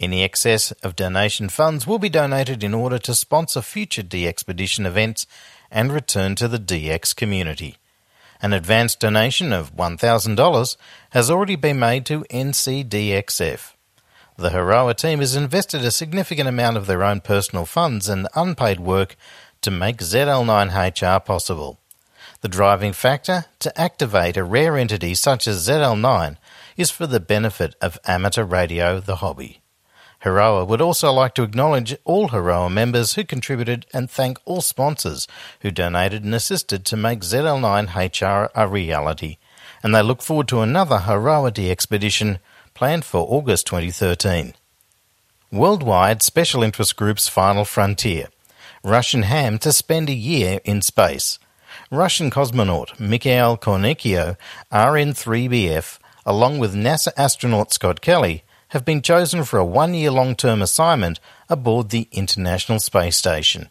Any 0.00 0.22
excess 0.22 0.72
of 0.82 0.96
donation 0.96 1.48
funds 1.48 1.86
will 1.86 1.98
be 1.98 2.08
donated 2.08 2.64
in 2.64 2.74
order 2.74 2.98
to 2.98 3.14
sponsor 3.14 3.62
future 3.62 4.02
DXpedition 4.02 4.86
events 4.86 5.26
and 5.70 5.92
return 5.92 6.34
to 6.36 6.48
the 6.48 6.58
DX 6.58 7.14
community. 7.14 7.76
An 8.40 8.52
advance 8.52 8.96
donation 8.96 9.52
of 9.52 9.76
$1,000 9.76 10.76
has 11.10 11.30
already 11.30 11.54
been 11.54 11.78
made 11.78 12.04
to 12.06 12.24
NCDXF. 12.24 13.74
The 14.36 14.50
Horowa 14.50 14.96
team 14.96 15.20
has 15.20 15.36
invested 15.36 15.84
a 15.84 15.92
significant 15.92 16.48
amount 16.48 16.76
of 16.76 16.86
their 16.86 17.04
own 17.04 17.20
personal 17.20 17.64
funds 17.64 18.08
and 18.08 18.26
unpaid 18.34 18.80
work 18.80 19.14
to 19.60 19.70
make 19.70 19.98
ZL9HR 19.98 21.24
possible. 21.24 21.78
The 22.40 22.48
driving 22.48 22.92
factor 22.92 23.44
to 23.60 23.80
activate 23.80 24.36
a 24.36 24.42
rare 24.42 24.76
entity 24.76 25.14
such 25.14 25.46
as 25.46 25.68
ZL9 25.68 26.36
is 26.76 26.90
for 26.90 27.06
the 27.06 27.20
benefit 27.20 27.76
of 27.80 28.00
amateur 28.04 28.42
radio, 28.42 28.98
the 28.98 29.16
hobby. 29.16 29.61
Horowa 30.24 30.66
would 30.66 30.80
also 30.80 31.12
like 31.12 31.34
to 31.34 31.42
acknowledge 31.42 31.96
all 32.04 32.28
Horowa 32.28 32.70
members 32.72 33.14
who 33.14 33.24
contributed 33.24 33.86
and 33.92 34.08
thank 34.08 34.38
all 34.44 34.60
sponsors 34.60 35.26
who 35.60 35.70
donated 35.70 36.22
and 36.22 36.34
assisted 36.34 36.84
to 36.84 36.96
make 36.96 37.20
ZL9HR 37.20 38.50
a 38.54 38.68
reality. 38.68 39.38
And 39.82 39.94
they 39.94 40.02
look 40.02 40.22
forward 40.22 40.46
to 40.48 40.60
another 40.60 40.98
Horowa 40.98 41.58
expedition 41.68 42.38
planned 42.74 43.04
for 43.04 43.26
August 43.28 43.66
2013. 43.66 44.54
Worldwide 45.50 46.22
Special 46.22 46.62
Interest 46.62 46.96
Group's 46.96 47.28
Final 47.28 47.64
Frontier. 47.64 48.28
Russian 48.84 49.22
ham 49.22 49.58
to 49.58 49.72
spend 49.72 50.08
a 50.08 50.14
year 50.14 50.60
in 50.64 50.82
space. 50.82 51.38
Russian 51.90 52.30
cosmonaut 52.30 52.98
Mikhail 52.98 53.56
Kornienko, 53.56 54.36
RN3BF, 54.72 55.98
along 56.24 56.58
with 56.58 56.74
NASA 56.74 57.12
astronaut 57.16 57.72
Scott 57.72 58.00
Kelly, 58.00 58.44
have 58.72 58.86
been 58.86 59.02
chosen 59.02 59.44
for 59.44 59.58
a 59.58 59.64
one 59.64 59.92
year 59.92 60.10
long 60.10 60.34
term 60.34 60.62
assignment 60.62 61.20
aboard 61.50 61.90
the 61.90 62.08
International 62.10 62.80
Space 62.80 63.18
Station. 63.18 63.68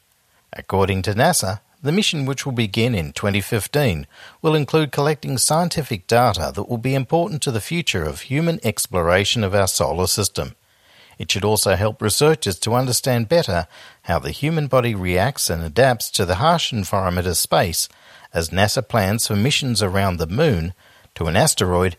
According 0.54 1.02
to 1.04 1.16
NASA, 1.16 1.62
the 1.82 1.92
mission, 1.92 2.28
which 2.28 2.46
will 2.46 2.54
begin 2.54 2.94
in 2.94 3.12
2015, 3.12 4.06
will 4.44 4.54
include 4.54 4.92
collecting 4.92 5.40
scientific 5.40 6.06
data 6.06 6.52
that 6.54 6.70
will 6.70 6.78
be 6.78 6.94
important 6.94 7.42
to 7.42 7.50
the 7.50 7.60
future 7.60 8.04
of 8.04 8.22
human 8.22 8.60
exploration 8.64 9.44
of 9.44 9.56
our 9.56 9.68
solar 9.68 10.06
system. 10.06 10.54
It 11.18 11.32
should 11.32 11.44
also 11.44 11.76
help 11.76 12.00
researchers 12.00 12.60
to 12.60 12.76
understand 12.76 13.28
better 13.28 13.66
how 14.04 14.20
the 14.20 14.30
human 14.30 14.68
body 14.68 14.94
reacts 14.94 15.50
and 15.50 15.64
adapts 15.64 16.12
to 16.12 16.26
the 16.26 16.36
harsh 16.36 16.72
environment 16.72 17.26
of 17.26 17.38
space 17.38 17.90
as 18.36 18.50
NASA 18.50 18.88
plans 18.88 19.26
for 19.26 19.36
missions 19.36 19.82
around 19.82 20.18
the 20.18 20.28
Moon, 20.28 20.76
to 21.16 21.26
an 21.26 21.36
asteroid, 21.36 21.98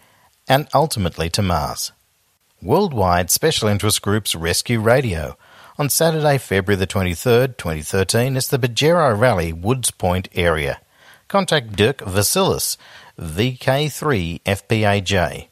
and 0.48 0.68
ultimately 0.72 1.28
to 1.30 1.42
Mars. 1.42 1.90
Worldwide 2.62 3.28
Special 3.28 3.68
Interest 3.68 4.00
Groups 4.00 4.34
Rescue 4.36 4.78
Radio. 4.78 5.36
On 5.78 5.88
Saturday, 5.88 6.38
February 6.38 6.78
the 6.78 6.86
23rd, 6.86 7.56
2013, 7.56 8.36
is 8.36 8.46
the 8.46 8.58
Pajero 8.58 9.18
Rally 9.18 9.52
Woods 9.52 9.90
Point 9.90 10.28
area. 10.32 10.80
Contact 11.26 11.74
Dirk 11.74 11.98
Vasilis, 11.98 12.76
VK3FPAJ. 13.18 15.48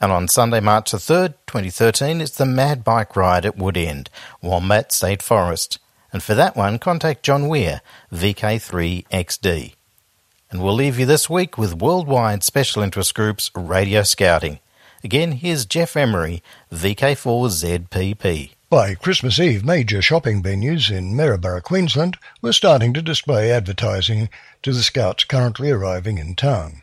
And 0.00 0.12
on 0.12 0.28
Sunday, 0.28 0.60
March 0.60 0.92
the 0.92 0.98
3rd, 0.98 1.34
2013, 1.48 2.20
is 2.20 2.36
the 2.36 2.46
Mad 2.46 2.84
Bike 2.84 3.16
Ride 3.16 3.46
at 3.46 3.56
Woodend, 3.56 4.06
Wombat 4.40 4.92
State 4.92 5.22
Forest. 5.22 5.80
And 6.12 6.22
for 6.22 6.36
that 6.36 6.54
one, 6.54 6.78
contact 6.78 7.24
John 7.24 7.48
Weir, 7.48 7.80
VK3XD. 8.12 9.74
And 10.52 10.62
we'll 10.62 10.74
leave 10.74 11.00
you 11.00 11.06
this 11.06 11.28
week 11.28 11.58
with 11.58 11.74
Worldwide 11.74 12.44
Special 12.44 12.80
Interest 12.80 13.12
Groups 13.12 13.50
Radio 13.56 14.04
Scouting. 14.04 14.60
Again, 15.04 15.32
here's 15.32 15.66
Jeff 15.66 15.98
Emery, 15.98 16.42
VK4ZPP. 16.72 18.52
By 18.70 18.94
Christmas 18.94 19.38
Eve, 19.38 19.62
major 19.62 20.00
shopping 20.00 20.42
venues 20.42 20.90
in 20.90 21.14
Maryborough, 21.14 21.62
Queensland 21.62 22.16
were 22.40 22.54
starting 22.54 22.94
to 22.94 23.02
display 23.02 23.52
advertising 23.52 24.30
to 24.62 24.72
the 24.72 24.82
scouts 24.82 25.24
currently 25.24 25.70
arriving 25.70 26.16
in 26.16 26.34
town. 26.34 26.80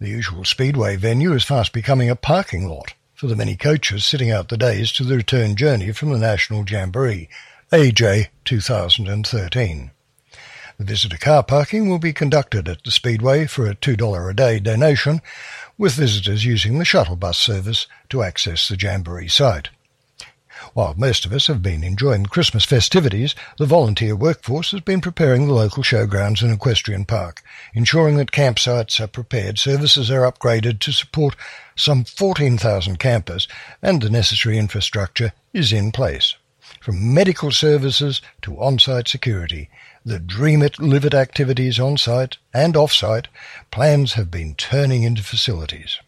The 0.00 0.08
usual 0.08 0.46
speedway 0.46 0.96
venue 0.96 1.34
is 1.34 1.44
fast 1.44 1.74
becoming 1.74 2.08
a 2.08 2.16
parking 2.16 2.68
lot 2.68 2.94
for 3.14 3.26
the 3.26 3.36
many 3.36 3.54
coaches 3.54 4.06
sitting 4.06 4.30
out 4.30 4.48
the 4.48 4.56
days 4.56 4.90
to 4.92 5.04
the 5.04 5.16
return 5.16 5.56
journey 5.56 5.92
from 5.92 6.12
the 6.12 6.18
National 6.18 6.64
Jamboree, 6.66 7.28
AJ 7.70 8.28
2013. 8.46 9.90
The 10.78 10.84
visitor 10.84 11.16
car 11.16 11.42
parking 11.42 11.88
will 11.88 11.98
be 11.98 12.12
conducted 12.12 12.68
at 12.68 12.84
the 12.84 12.90
Speedway 12.90 13.46
for 13.46 13.66
a 13.66 13.74
$2 13.74 14.30
a 14.30 14.34
day 14.34 14.58
donation, 14.58 15.22
with 15.78 15.92
visitors 15.92 16.44
using 16.44 16.78
the 16.78 16.84
shuttle 16.84 17.16
bus 17.16 17.38
service 17.38 17.86
to 18.08 18.22
access 18.22 18.68
the 18.68 18.76
Jamboree 18.76 19.28
site. 19.28 19.68
While 20.72 20.94
most 20.96 21.26
of 21.26 21.34
us 21.34 21.48
have 21.48 21.62
been 21.62 21.84
enjoying 21.84 22.22
the 22.22 22.30
Christmas 22.30 22.64
festivities, 22.64 23.34
the 23.58 23.66
volunteer 23.66 24.16
workforce 24.16 24.70
has 24.70 24.80
been 24.80 25.02
preparing 25.02 25.46
the 25.46 25.52
local 25.52 25.82
showgrounds 25.82 26.42
and 26.42 26.50
equestrian 26.50 27.04
park, 27.04 27.42
ensuring 27.74 28.16
that 28.16 28.30
campsites 28.30 28.98
are 28.98 29.06
prepared, 29.06 29.58
services 29.58 30.10
are 30.10 30.30
upgraded 30.30 30.80
to 30.80 30.92
support 30.92 31.36
some 31.76 32.04
14,000 32.04 32.98
campers, 32.98 33.46
and 33.82 34.00
the 34.00 34.08
necessary 34.08 34.56
infrastructure 34.56 35.32
is 35.52 35.72
in 35.74 35.92
place. 35.92 36.36
From 36.80 37.12
medical 37.12 37.52
services 37.52 38.22
to 38.42 38.56
on-site 38.58 39.08
security, 39.08 39.68
the 40.06 40.20
Dream 40.20 40.62
It, 40.62 40.78
Live 40.78 41.04
It 41.04 41.14
activities 41.14 41.80
on 41.80 41.96
site 41.96 42.38
and 42.54 42.76
off 42.76 42.92
site, 42.92 43.26
plans 43.72 44.12
have 44.12 44.30
been 44.30 44.54
turning 44.54 45.02
into 45.02 45.20
facilities. 45.20 45.98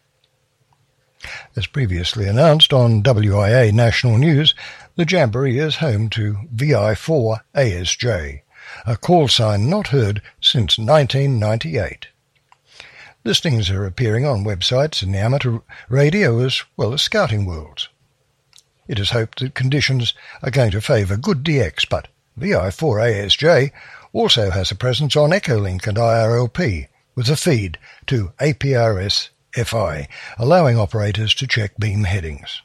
As 1.57 1.67
previously 1.67 2.25
announced 2.25 2.71
on 2.71 3.03
WIA 3.03 3.73
National 3.73 4.17
News, 4.17 4.55
the 4.95 5.05
Jamboree 5.05 5.59
is 5.59 5.75
home 5.75 6.09
to 6.11 6.47
VI4 6.55 7.41
ASJ, 7.53 8.41
a 8.85 8.95
call 8.95 9.27
sign 9.27 9.69
not 9.69 9.87
heard 9.87 10.21
since 10.39 10.77
1998. 10.77 12.07
Listings 13.25 13.69
are 13.69 13.85
appearing 13.85 14.25
on 14.25 14.45
websites 14.45 15.03
in 15.03 15.11
the 15.11 15.19
amateur 15.19 15.59
radio 15.89 16.39
as 16.39 16.63
well 16.77 16.93
as 16.93 17.01
scouting 17.01 17.45
worlds. 17.45 17.89
It 18.87 18.97
is 18.97 19.09
hoped 19.09 19.41
that 19.41 19.55
conditions 19.55 20.13
are 20.41 20.51
going 20.51 20.71
to 20.71 20.79
favour 20.79 21.17
good 21.17 21.43
DX, 21.43 21.89
but 21.89 22.07
VI4ASJ 22.39 23.71
also 24.13 24.49
has 24.49 24.71
a 24.71 24.75
presence 24.75 25.15
on 25.15 25.31
Echolink 25.31 25.85
and 25.87 25.97
IRLP 25.97 26.87
with 27.15 27.29
a 27.29 27.35
feed 27.35 27.77
to 28.07 28.31
APRS 28.39 29.29
FI, 29.53 30.07
allowing 30.37 30.77
operators 30.77 31.33
to 31.35 31.47
check 31.47 31.77
beam 31.77 32.03
headings. 32.05 32.61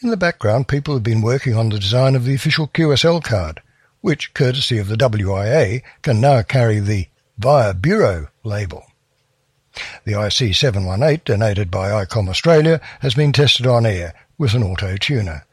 In 0.00 0.10
the 0.10 0.16
background, 0.16 0.68
people 0.68 0.94
have 0.94 1.02
been 1.02 1.22
working 1.22 1.56
on 1.56 1.70
the 1.70 1.78
design 1.78 2.14
of 2.14 2.24
the 2.24 2.34
official 2.34 2.68
QSL 2.68 3.24
card, 3.24 3.62
which, 4.02 4.34
courtesy 4.34 4.78
of 4.78 4.88
the 4.88 4.96
WIA, 4.96 5.82
can 6.02 6.20
now 6.20 6.42
carry 6.42 6.80
the 6.80 7.08
Via 7.38 7.74
Bureau 7.74 8.28
label. 8.44 8.84
The 10.04 10.12
IC718, 10.12 11.24
donated 11.24 11.70
by 11.70 11.90
ICOM 12.04 12.28
Australia, 12.28 12.80
has 13.00 13.14
been 13.14 13.32
tested 13.32 13.66
on 13.66 13.84
air 13.84 14.14
with 14.38 14.54
an 14.54 14.62
auto 14.62 14.96
tuner. 14.96 15.46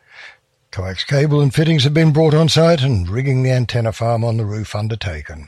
Coax 0.74 1.04
cable 1.04 1.40
and 1.40 1.54
fittings 1.54 1.84
have 1.84 1.94
been 1.94 2.12
brought 2.12 2.34
on 2.34 2.50
site 2.50 2.82
and 2.82 3.08
rigging 3.08 3.44
the 3.44 3.52
antenna 3.52 3.92
farm 3.94 4.24
on 4.24 4.38
the 4.38 4.46
roof 4.46 4.74
undertaken. 4.74 5.48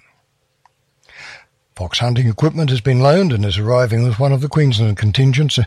Fox 1.75 1.97
hunting 1.97 2.27
equipment 2.27 2.69
has 2.69 2.79
been 2.79 2.99
loaned 2.99 3.33
and 3.33 3.43
is 3.43 3.57
arriving 3.57 4.03
with 4.03 4.19
one 4.19 4.31
of 4.31 4.41
the 4.41 4.47
Queensland 4.47 4.97
contingents. 4.97 5.57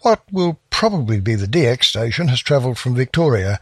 What 0.00 0.24
will 0.32 0.58
probably 0.70 1.20
be 1.20 1.36
the 1.36 1.46
DX 1.46 1.84
station 1.84 2.26
has 2.26 2.40
travelled 2.40 2.76
from 2.76 2.96
Victoria 2.96 3.60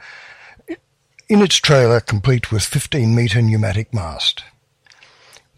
in 1.29 1.43
its 1.43 1.57
trailer 1.57 2.01
complete 2.01 2.51
with 2.51 2.65
15 2.65 3.15
metre 3.15 3.43
pneumatic 3.43 3.93
mast. 3.93 4.43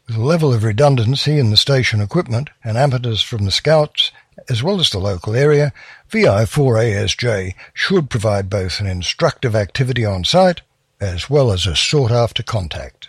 With 0.08 0.16
a 0.16 0.22
level 0.22 0.52
of 0.52 0.64
redundancy 0.64 1.38
in 1.38 1.50
the 1.50 1.56
station 1.56 2.00
equipment 2.00 2.50
and 2.64 2.76
amateurs 2.76 3.22
from 3.22 3.44
the 3.44 3.52
Scouts 3.52 4.10
as 4.48 4.62
well 4.62 4.80
as 4.80 4.90
the 4.90 4.98
local 4.98 5.34
area, 5.34 5.72
VI4ASJ 6.10 7.54
should 7.74 8.10
provide 8.10 8.50
both 8.50 8.80
an 8.80 8.86
instructive 8.86 9.54
activity 9.54 10.04
on 10.04 10.24
site 10.24 10.62
as 11.00 11.28
well 11.28 11.52
as 11.52 11.66
a 11.66 11.74
sought-after 11.74 12.42
contact. 12.42 13.08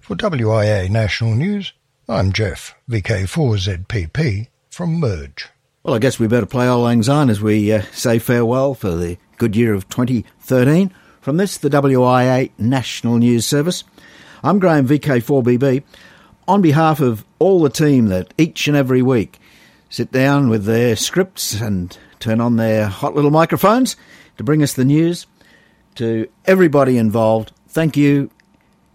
For 0.00 0.14
WIA 0.14 0.90
National 0.90 1.34
News, 1.34 1.72
I'm 2.08 2.32
Jeff, 2.32 2.74
VK4ZPP 2.90 4.48
from 4.68 5.00
Merge. 5.00 5.48
Well, 5.82 5.94
I 5.94 5.98
guess 5.98 6.18
we 6.18 6.26
better 6.26 6.46
play 6.46 6.66
Auld 6.66 6.82
Lang 6.82 7.02
Syne 7.02 7.30
as 7.30 7.40
we 7.40 7.72
uh, 7.72 7.82
say 7.92 8.18
farewell 8.18 8.74
for 8.74 8.90
the 8.90 9.16
good 9.38 9.56
year 9.56 9.72
of 9.72 9.88
2013. 9.88 10.92
From 11.22 11.36
this, 11.38 11.56
the 11.56 11.70
WIA 11.70 12.50
National 12.58 13.16
News 13.16 13.46
Service, 13.46 13.84
I'm 14.42 14.58
Graham, 14.58 14.86
VK4BB. 14.86 15.82
On 16.46 16.60
behalf 16.60 17.00
of 17.00 17.24
all 17.38 17.62
the 17.62 17.70
team 17.70 18.06
that 18.06 18.34
each 18.36 18.68
and 18.68 18.76
every 18.76 19.00
week 19.00 19.38
sit 19.90 20.10
down 20.12 20.48
with 20.48 20.64
their 20.64 20.96
scripts 20.96 21.60
and 21.60 21.98
turn 22.20 22.40
on 22.40 22.56
their 22.56 22.86
hot 22.86 23.14
little 23.14 23.30
microphones 23.30 23.96
to 24.38 24.44
bring 24.44 24.62
us 24.62 24.72
the 24.72 24.84
news. 24.84 25.26
To 25.96 26.28
everybody 26.46 26.96
involved, 26.96 27.52
thank 27.68 27.96
you. 27.96 28.30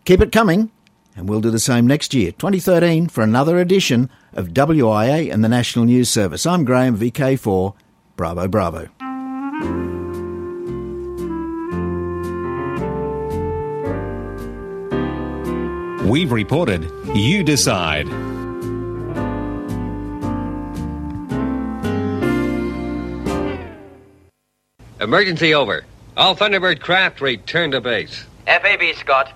Keep 0.05 0.21
it 0.21 0.31
coming, 0.31 0.71
and 1.15 1.27
we'll 1.29 1.41
do 1.41 1.51
the 1.51 1.59
same 1.59 1.85
next 1.85 2.13
year, 2.13 2.31
2013, 2.31 3.09
for 3.09 3.21
another 3.23 3.59
edition 3.59 4.09
of 4.33 4.49
WIA 4.49 5.31
and 5.31 5.43
the 5.43 5.49
National 5.49 5.85
News 5.85 6.09
Service. 6.09 6.45
I'm 6.45 6.63
Graham, 6.63 6.97
VK4. 6.97 7.75
Bravo, 8.15 8.47
bravo. 8.47 8.89
We've 16.07 16.31
reported, 16.31 16.89
you 17.15 17.43
decide. 17.43 18.34
Emergency 25.01 25.53
over. 25.53 25.83
All 26.15 26.35
Thunderbird 26.35 26.79
craft 26.79 27.19
return 27.19 27.71
to 27.71 27.81
base. 27.81 28.25
FAB, 28.45 28.95
Scott. 28.95 29.33